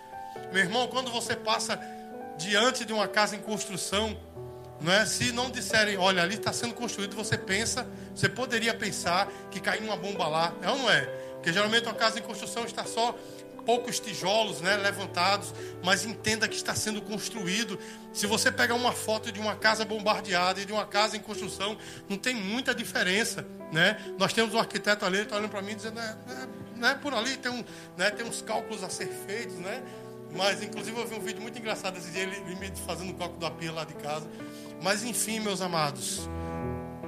Meu 0.52 0.64
irmão, 0.64 0.88
quando 0.88 1.12
você 1.12 1.36
passa 1.36 1.80
diante 2.38 2.86
de 2.86 2.94
uma 2.94 3.08
casa 3.08 3.36
em 3.36 3.40
construção, 3.40 4.18
não 4.82 4.94
é? 4.94 5.06
Se 5.06 5.32
não 5.32 5.50
disserem, 5.50 5.98
olha, 5.98 6.24
ali 6.24 6.36
está 6.36 6.54
sendo 6.54 6.74
construído, 6.74 7.16
você 7.16 7.38
pensa, 7.38 7.88
você 8.16 8.30
poderia 8.30 8.74
pensar 8.74 9.28
que 9.52 9.60
caiu 9.60 9.84
uma 9.84 9.98
bomba 9.98 10.28
lá, 10.28 10.54
é 10.62 10.70
ou 10.70 10.78
não 10.78 10.90
é? 10.90 11.02
Porque 11.34 11.54
geralmente 11.54 11.86
uma 11.86 11.94
casa 11.94 12.20
em 12.20 12.22
construção 12.22 12.66
está 12.66 12.84
só 12.84 13.16
poucos 13.70 14.00
tijolos 14.00 14.62
né, 14.62 14.78
levantados, 14.78 15.54
mas 15.84 16.04
entenda 16.04 16.48
que 16.48 16.56
está 16.56 16.74
sendo 16.74 17.04
construído. 17.04 17.78
Se 18.12 18.26
você 18.26 18.52
pegar 18.52 18.74
uma 18.74 18.92
foto 18.92 19.32
de 19.32 19.40
uma 19.40 19.56
casa 19.56 19.86
bombardeada 19.86 20.60
e 20.60 20.66
de 20.66 20.74
uma 20.74 20.88
casa 20.88 21.16
em 21.16 21.20
construção, 21.20 21.78
não 22.10 22.18
tem 22.18 22.34
muita 22.34 22.74
diferença. 22.74 23.46
Né? 23.72 23.96
Nós 24.18 24.34
temos 24.34 24.56
um 24.56 24.58
arquiteto 24.58 25.06
ali, 25.06 25.20
está 25.20 25.36
olhando 25.36 25.52
para 25.52 25.62
mim 25.62 25.76
dizendo, 25.76 26.00
é, 26.00 26.18
é, 26.82 26.88
é, 26.88 26.96
por 26.96 27.14
ali 27.14 27.38
tem, 27.38 27.52
um, 27.52 27.64
né, 27.96 28.10
tem 28.10 28.26
uns 28.26 28.42
cálculos 28.42 28.84
a 28.84 28.90
ser 28.90 29.08
feitos, 29.28 29.58
né? 29.58 29.84
Mas, 30.36 30.64
inclusive, 30.64 31.00
eu 31.00 31.06
vi 31.06 31.14
um 31.14 31.22
vídeo 31.22 31.42
muito 31.42 31.60
engraçado 31.60 31.96
esse 31.96 32.10
dia, 32.10 32.24
ele 32.24 32.56
me 32.56 32.72
fazendo 32.88 33.12
o 33.12 33.14
cálculo 33.14 33.40
da 33.40 33.52
pia 33.52 33.72
lá 33.72 33.84
de 33.84 33.94
casa. 33.94 34.28
Mas, 34.82 35.04
enfim, 35.04 35.40
meus 35.42 35.62
amados, 35.62 36.28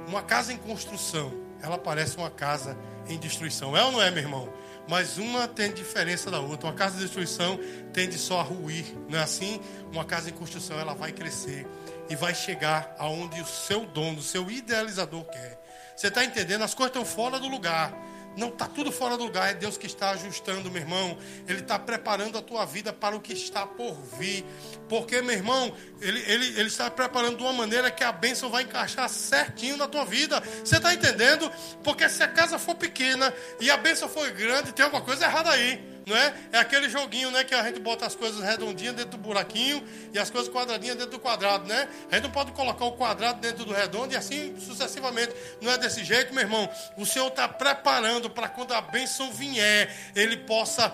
uma 0.06 0.22
casa 0.22 0.52
em 0.52 0.56
construção, 0.58 1.32
ela 1.62 1.78
parece 1.78 2.16
uma 2.16 2.30
casa 2.30 2.76
em 3.08 3.18
destruição. 3.18 3.76
É 3.76 3.84
ou 3.84 3.92
não 3.92 4.02
é, 4.02 4.10
meu 4.10 4.22
irmão? 4.22 4.52
mas 4.88 5.18
uma 5.18 5.46
tem 5.46 5.72
diferença 5.72 6.30
da 6.30 6.40
outra. 6.40 6.68
Uma 6.68 6.74
casa 6.74 6.96
de 6.96 7.02
destruição 7.02 7.58
tende 7.92 8.18
só 8.18 8.40
a 8.40 8.42
ruir, 8.42 8.84
não 9.08 9.18
é 9.18 9.22
assim? 9.22 9.60
Uma 9.92 10.04
casa 10.04 10.30
em 10.30 10.32
construção 10.32 10.78
ela 10.78 10.94
vai 10.94 11.12
crescer 11.12 11.66
e 12.08 12.16
vai 12.16 12.34
chegar 12.34 12.94
aonde 12.98 13.40
o 13.40 13.46
seu 13.46 13.86
dono, 13.86 14.18
o 14.18 14.22
seu 14.22 14.50
idealizador 14.50 15.24
quer. 15.24 15.60
Você 15.96 16.08
está 16.08 16.24
entendendo? 16.24 16.62
As 16.62 16.74
coisas 16.74 16.90
estão 16.90 17.04
fora 17.04 17.38
do 17.38 17.48
lugar. 17.48 17.94
Não 18.36 18.48
está 18.48 18.66
tudo 18.66 18.90
fora 18.90 19.16
do 19.16 19.24
lugar, 19.24 19.50
é 19.50 19.54
Deus 19.54 19.76
que 19.76 19.86
está 19.86 20.10
ajustando, 20.10 20.70
meu 20.70 20.80
irmão. 20.80 21.18
Ele 21.46 21.60
está 21.60 21.78
preparando 21.78 22.38
a 22.38 22.42
tua 22.42 22.64
vida 22.64 22.92
para 22.92 23.16
o 23.16 23.20
que 23.20 23.32
está 23.32 23.66
por 23.66 23.94
vir. 24.18 24.44
Porque, 24.88 25.20
meu 25.20 25.34
irmão, 25.34 25.74
ele, 26.00 26.20
ele, 26.26 26.46
ele 26.58 26.68
está 26.68 26.90
preparando 26.90 27.36
de 27.36 27.42
uma 27.42 27.52
maneira 27.52 27.90
que 27.90 28.04
a 28.04 28.12
bênção 28.12 28.50
vai 28.50 28.62
encaixar 28.62 29.08
certinho 29.08 29.76
na 29.76 29.86
tua 29.86 30.04
vida. 30.04 30.42
Você 30.64 30.76
está 30.76 30.94
entendendo? 30.94 31.50
Porque 31.82 32.08
se 32.08 32.22
a 32.22 32.28
casa 32.28 32.58
for 32.58 32.74
pequena 32.74 33.32
e 33.60 33.70
a 33.70 33.76
bênção 33.76 34.08
for 34.08 34.30
grande, 34.30 34.72
tem 34.72 34.84
alguma 34.84 35.02
coisa 35.02 35.24
errada 35.24 35.50
aí 35.50 35.91
não 36.06 36.16
é? 36.16 36.34
É 36.52 36.58
aquele 36.58 36.88
joguinho, 36.88 37.30
né, 37.30 37.44
que 37.44 37.54
a 37.54 37.62
gente 37.64 37.80
bota 37.80 38.06
as 38.06 38.14
coisas 38.14 38.42
redondinhas 38.42 38.94
dentro 38.94 39.12
do 39.12 39.18
buraquinho 39.18 39.82
e 40.12 40.18
as 40.18 40.30
coisas 40.30 40.52
quadradinhas 40.52 40.96
dentro 40.96 41.12
do 41.12 41.18
quadrado, 41.18 41.66
né? 41.66 41.88
A 42.10 42.14
gente 42.14 42.24
não 42.24 42.30
pode 42.30 42.52
colocar 42.52 42.84
o 42.84 42.92
quadrado 42.92 43.40
dentro 43.40 43.64
do 43.64 43.72
redondo 43.72 44.12
e 44.12 44.16
assim 44.16 44.58
sucessivamente. 44.58 45.32
Não 45.60 45.70
é 45.70 45.78
desse 45.78 46.04
jeito, 46.04 46.34
meu 46.34 46.42
irmão. 46.42 46.68
O 46.96 47.06
Senhor 47.06 47.28
está 47.28 47.48
preparando 47.48 48.28
para 48.30 48.48
quando 48.48 48.72
a 48.72 48.80
bênção 48.80 49.32
vier, 49.32 49.94
ele 50.14 50.36
possa 50.38 50.92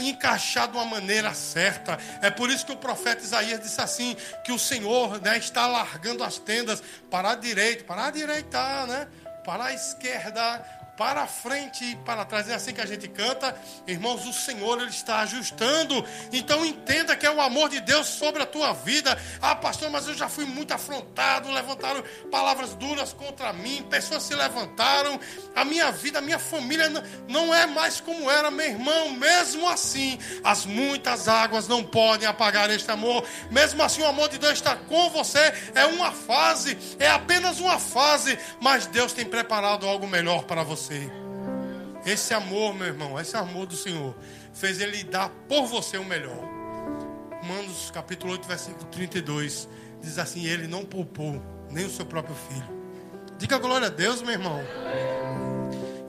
encaixar 0.00 0.68
de 0.68 0.76
uma 0.76 0.84
maneira 0.84 1.34
certa. 1.34 1.98
É 2.22 2.30
por 2.30 2.50
isso 2.50 2.64
que 2.66 2.72
o 2.72 2.76
profeta 2.76 3.22
Isaías 3.22 3.60
disse 3.60 3.80
assim: 3.80 4.16
que 4.44 4.52
o 4.52 4.58
Senhor 4.58 5.20
né, 5.20 5.38
está 5.38 5.66
largando 5.66 6.22
as 6.22 6.38
tendas 6.38 6.82
para 7.10 7.32
a 7.32 7.34
direita, 7.34 7.84
para 7.84 8.06
a 8.06 8.10
direita, 8.10 8.86
né? 8.86 9.08
Para 9.44 9.66
a 9.66 9.72
esquerda, 9.72 10.64
para 11.00 11.26
frente 11.26 11.82
e 11.82 11.96
para 11.96 12.26
trás. 12.26 12.46
É 12.46 12.54
assim 12.54 12.74
que 12.74 12.80
a 12.82 12.84
gente 12.84 13.08
canta. 13.08 13.56
Irmãos, 13.86 14.26
o 14.26 14.34
Senhor 14.34 14.82
ele 14.82 14.90
está 14.90 15.20
ajustando. 15.20 16.04
Então 16.30 16.62
entenda 16.62 17.16
que 17.16 17.24
é 17.24 17.30
o 17.30 17.40
amor 17.40 17.70
de 17.70 17.80
Deus 17.80 18.06
sobre 18.06 18.42
a 18.42 18.46
tua 18.46 18.74
vida. 18.74 19.18
Ah, 19.40 19.54
pastor, 19.54 19.88
mas 19.88 20.06
eu 20.06 20.12
já 20.12 20.28
fui 20.28 20.44
muito 20.44 20.74
afrontado, 20.74 21.50
levantaram 21.50 22.04
palavras 22.30 22.74
duras 22.74 23.14
contra 23.14 23.50
mim, 23.50 23.82
pessoas 23.88 24.24
se 24.24 24.34
levantaram. 24.34 25.18
A 25.56 25.64
minha 25.64 25.90
vida, 25.90 26.18
a 26.18 26.22
minha 26.22 26.38
família 26.38 26.90
não 27.26 27.54
é 27.54 27.64
mais 27.64 27.98
como 27.98 28.30
era, 28.30 28.50
meu 28.50 28.66
irmão. 28.66 29.12
Mesmo 29.12 29.66
assim, 29.70 30.18
as 30.44 30.66
muitas 30.66 31.28
águas 31.28 31.66
não 31.66 31.82
podem 31.82 32.28
apagar 32.28 32.68
este 32.68 32.90
amor. 32.90 33.26
Mesmo 33.50 33.82
assim, 33.82 34.02
o 34.02 34.06
amor 34.06 34.28
de 34.28 34.36
Deus 34.36 34.52
está 34.52 34.76
com 34.76 35.08
você. 35.08 35.50
É 35.74 35.86
uma 35.86 36.12
fase, 36.12 36.76
é 36.98 37.08
apenas 37.08 37.58
uma 37.58 37.78
fase, 37.78 38.38
mas 38.60 38.84
Deus 38.84 39.14
tem 39.14 39.24
preparado 39.24 39.86
algo 39.86 40.06
melhor 40.06 40.44
para 40.44 40.62
você 40.62 40.89
você. 40.90 41.10
Esse 42.04 42.34
amor, 42.34 42.74
meu 42.74 42.88
irmão, 42.88 43.20
esse 43.20 43.36
amor 43.36 43.66
do 43.66 43.76
Senhor, 43.76 44.16
fez 44.52 44.80
ele 44.80 45.04
dar 45.04 45.28
por 45.48 45.66
você 45.66 45.96
o 45.96 46.04
melhor. 46.04 46.48
Romanos 47.40 47.90
capítulo 47.92 48.32
8, 48.32 48.48
versículo 48.48 48.84
32, 48.86 49.68
diz 50.02 50.18
assim: 50.18 50.46
Ele 50.46 50.66
não 50.66 50.84
poupou 50.84 51.40
nem 51.70 51.86
o 51.86 51.90
seu 51.90 52.04
próprio 52.04 52.34
filho. 52.34 52.80
Diga 53.38 53.58
glória 53.58 53.86
a 53.86 53.90
Deus, 53.90 54.20
meu 54.22 54.32
irmão. 54.32 54.60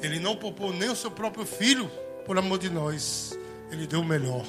Ele 0.01 0.19
não 0.19 0.35
poupou 0.35 0.73
nem 0.73 0.89
o 0.89 0.95
seu 0.95 1.11
próprio 1.11 1.45
filho 1.45 1.89
por 2.25 2.37
amor 2.37 2.57
de 2.57 2.69
nós. 2.69 3.37
Ele 3.71 3.85
deu 3.85 4.01
o 4.01 4.05
melhor. 4.05 4.45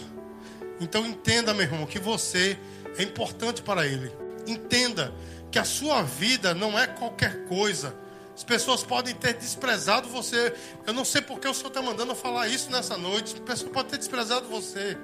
Então 0.80 1.06
entenda, 1.06 1.52
meu 1.52 1.64
irmão, 1.64 1.86
que 1.86 1.98
você 1.98 2.58
é 2.96 3.02
importante 3.02 3.62
para 3.62 3.86
Ele. 3.86 4.10
Entenda 4.46 5.12
que 5.50 5.58
a 5.58 5.64
sua 5.64 6.02
vida 6.02 6.54
não 6.54 6.76
é 6.76 6.86
qualquer 6.86 7.44
coisa. 7.44 7.94
As 8.34 8.44
pessoas 8.44 8.82
podem 8.82 9.14
ter 9.14 9.34
desprezado 9.34 10.08
você. 10.08 10.54
Eu 10.86 10.92
não 10.92 11.04
sei 11.04 11.20
porque 11.20 11.46
o 11.46 11.54
Senhor 11.54 11.68
está 11.68 11.82
mandando 11.82 12.12
eu 12.12 12.16
falar 12.16 12.48
isso 12.48 12.70
nessa 12.70 12.96
noite. 12.96 13.34
As 13.34 13.40
pessoas 13.40 13.70
podem 13.70 13.90
ter 13.90 13.98
desprezado 13.98 14.48
você. 14.48 14.96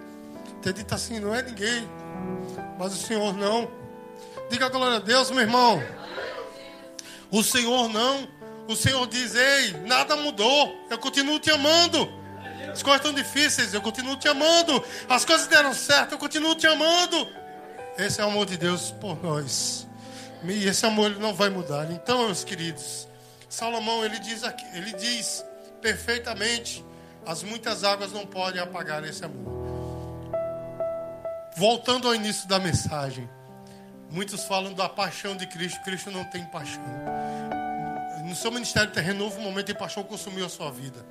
Ter 0.63 0.73
dito 0.73 0.95
assim, 0.95 1.21
não 1.21 1.35
é 1.35 1.43
ninguém. 1.43 1.89
Mas 2.79 2.95
o 2.95 3.07
Senhor 3.07 3.37
não. 3.37 3.71
Diga 4.51 4.67
a 4.67 4.69
glória 4.69 4.97
a 4.97 5.01
Deus, 5.01 5.31
meu 5.31 5.41
irmão. 5.41 5.83
O 7.31 7.43
Senhor 7.43 7.89
não. 7.89 8.27
o 8.67 8.75
Senhor 8.75 9.07
diz: 9.07 9.35
Ei, 9.35 9.73
nada 9.87 10.17
mudou, 10.17 10.75
eu 10.91 10.99
continuo 10.99 11.39
te 11.39 11.51
amando. 11.51 12.11
As 12.73 12.83
coisas 12.83 13.05
estão 13.05 13.13
difíceis, 13.13 13.75
eu 13.75 13.81
continuo 13.81 14.17
te 14.17 14.29
amando. 14.29 14.83
As 15.09 15.25
coisas 15.25 15.47
deram 15.47 15.75
certo, 15.75 16.13
eu 16.13 16.19
continuo 16.19 16.55
te 16.55 16.67
amando. 16.67 17.29
Esse 17.99 18.21
é 18.21 18.25
o 18.25 18.29
amor 18.29 18.47
de 18.47 18.57
Deus 18.57 18.91
por 18.93 19.23
nós. 19.23 19.87
E 20.45 20.67
esse 20.67 20.87
amor 20.87 21.11
ele 21.11 21.21
não 21.21 21.35
vai 21.35 21.49
mudar. 21.49 21.91
Então, 21.91 22.27
meus 22.27 22.45
queridos, 22.45 23.08
Salomão 23.49 24.05
ele 24.05 24.19
diz 24.19 24.45
aqui, 24.45 24.65
ele 24.75 24.93
diz 24.93 25.45
perfeitamente: 25.81 26.85
as 27.27 27.43
muitas 27.43 27.85
águas 27.85 28.13
não 28.13 28.27
podem 28.27 28.61
apagar 28.61 29.05
esse 29.05 29.25
amor. 29.25 29.59
Voltando 31.57 32.07
ao 32.07 32.15
início 32.15 32.47
da 32.49 32.59
mensagem, 32.59 33.29
muitos 34.11 34.45
falam 34.45 34.73
da 34.73 34.89
paixão 34.89 35.37
de 35.37 35.47
Cristo. 35.47 35.83
Cristo 35.83 36.11
não 36.11 36.25
tem 36.25 36.45
paixão. 36.45 36.85
No 38.25 38.37
seu 38.37 38.51
ministério 38.53 38.91
terreno, 38.93 39.25
houve 39.25 39.39
um 39.39 39.43
momento 39.43 39.67
de 39.67 39.75
paixão 39.75 40.03
consumiu 40.03 40.45
a 40.45 40.49
sua 40.49 40.71
vida. 40.71 41.05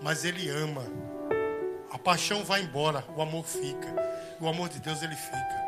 Mas 0.00 0.24
Ele 0.24 0.48
ama. 0.48 0.84
A 1.90 1.98
paixão 1.98 2.44
vai 2.44 2.62
embora, 2.62 3.04
o 3.16 3.20
amor 3.20 3.44
fica. 3.44 3.88
O 4.40 4.48
amor 4.48 4.68
de 4.68 4.78
Deus, 4.78 5.02
ele 5.02 5.16
fica. 5.16 5.60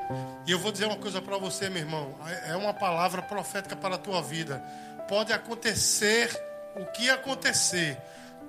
E 0.47 0.51
eu 0.51 0.59
vou 0.59 0.73
dizer 0.73 0.87
uma 0.87 0.97
coisa 0.97 1.21
para 1.21 1.37
você, 1.37 1.69
meu 1.69 1.83
irmão. 1.83 2.15
É 2.47 2.57
uma 2.57 2.73
palavra 2.73 3.21
profética 3.21 3.77
para 3.77 3.97
a 3.97 3.99
tua 3.99 4.23
vida. 4.23 4.63
Pode 5.12 5.31
acontecer 5.31 6.31
o 6.75 6.87
que 6.87 7.11
acontecer. 7.11 7.98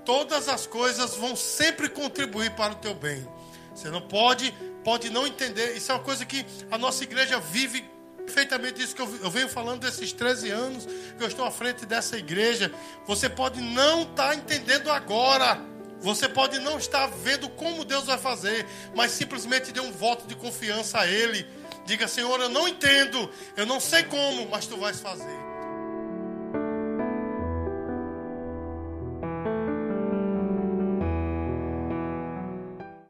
Todas 0.06 0.48
as 0.48 0.66
coisas 0.66 1.14
vão 1.14 1.36
sempre 1.36 1.90
contribuir 1.90 2.52
para 2.52 2.72
o 2.72 2.76
teu 2.76 2.94
bem. 2.94 3.28
Você 3.76 3.90
não 3.90 4.00
pode 4.00 4.50
pode 4.82 5.10
não 5.10 5.28
entender. 5.28 5.76
Isso 5.76 5.92
é 5.92 5.96
uma 5.96 6.02
coisa 6.02 6.26
que 6.26 6.46
a 6.72 6.78
nossa 6.78 7.04
igreja 7.04 7.38
vive 7.38 7.84
perfeitamente 8.16 8.82
isso 8.82 8.96
que 8.96 9.02
eu, 9.02 9.14
eu 9.24 9.30
venho 9.30 9.50
falando 9.50 9.82
desses 9.82 10.14
13 10.14 10.52
anos 10.52 10.86
que 10.86 11.22
eu 11.22 11.28
estou 11.28 11.44
à 11.44 11.52
frente 11.52 11.86
dessa 11.86 12.18
igreja. 12.18 12.74
Você 13.06 13.28
pode 13.28 13.60
não 13.60 14.04
estar 14.04 14.30
tá 14.30 14.36
entendendo 14.36 14.90
agora. 14.90 15.60
Você 16.00 16.30
pode 16.30 16.60
não 16.60 16.78
estar 16.78 17.08
vendo 17.08 17.50
como 17.50 17.84
Deus 17.84 18.06
vai 18.06 18.18
fazer, 18.18 18.66
mas 18.96 19.12
simplesmente 19.12 19.74
dê 19.74 19.82
um 19.82 19.92
voto 19.92 20.26
de 20.26 20.36
confiança 20.36 21.02
a 21.02 21.08
Ele. 21.08 21.46
Diga, 21.86 22.08
Senhor, 22.08 22.40
eu 22.40 22.48
não 22.48 22.70
entendo, 22.70 23.30
eu 23.58 23.66
não 23.66 23.82
sei 23.82 24.04
como, 24.04 24.48
mas 24.50 24.66
tu 24.66 24.78
vais 24.78 25.02
fazer. 25.02 25.53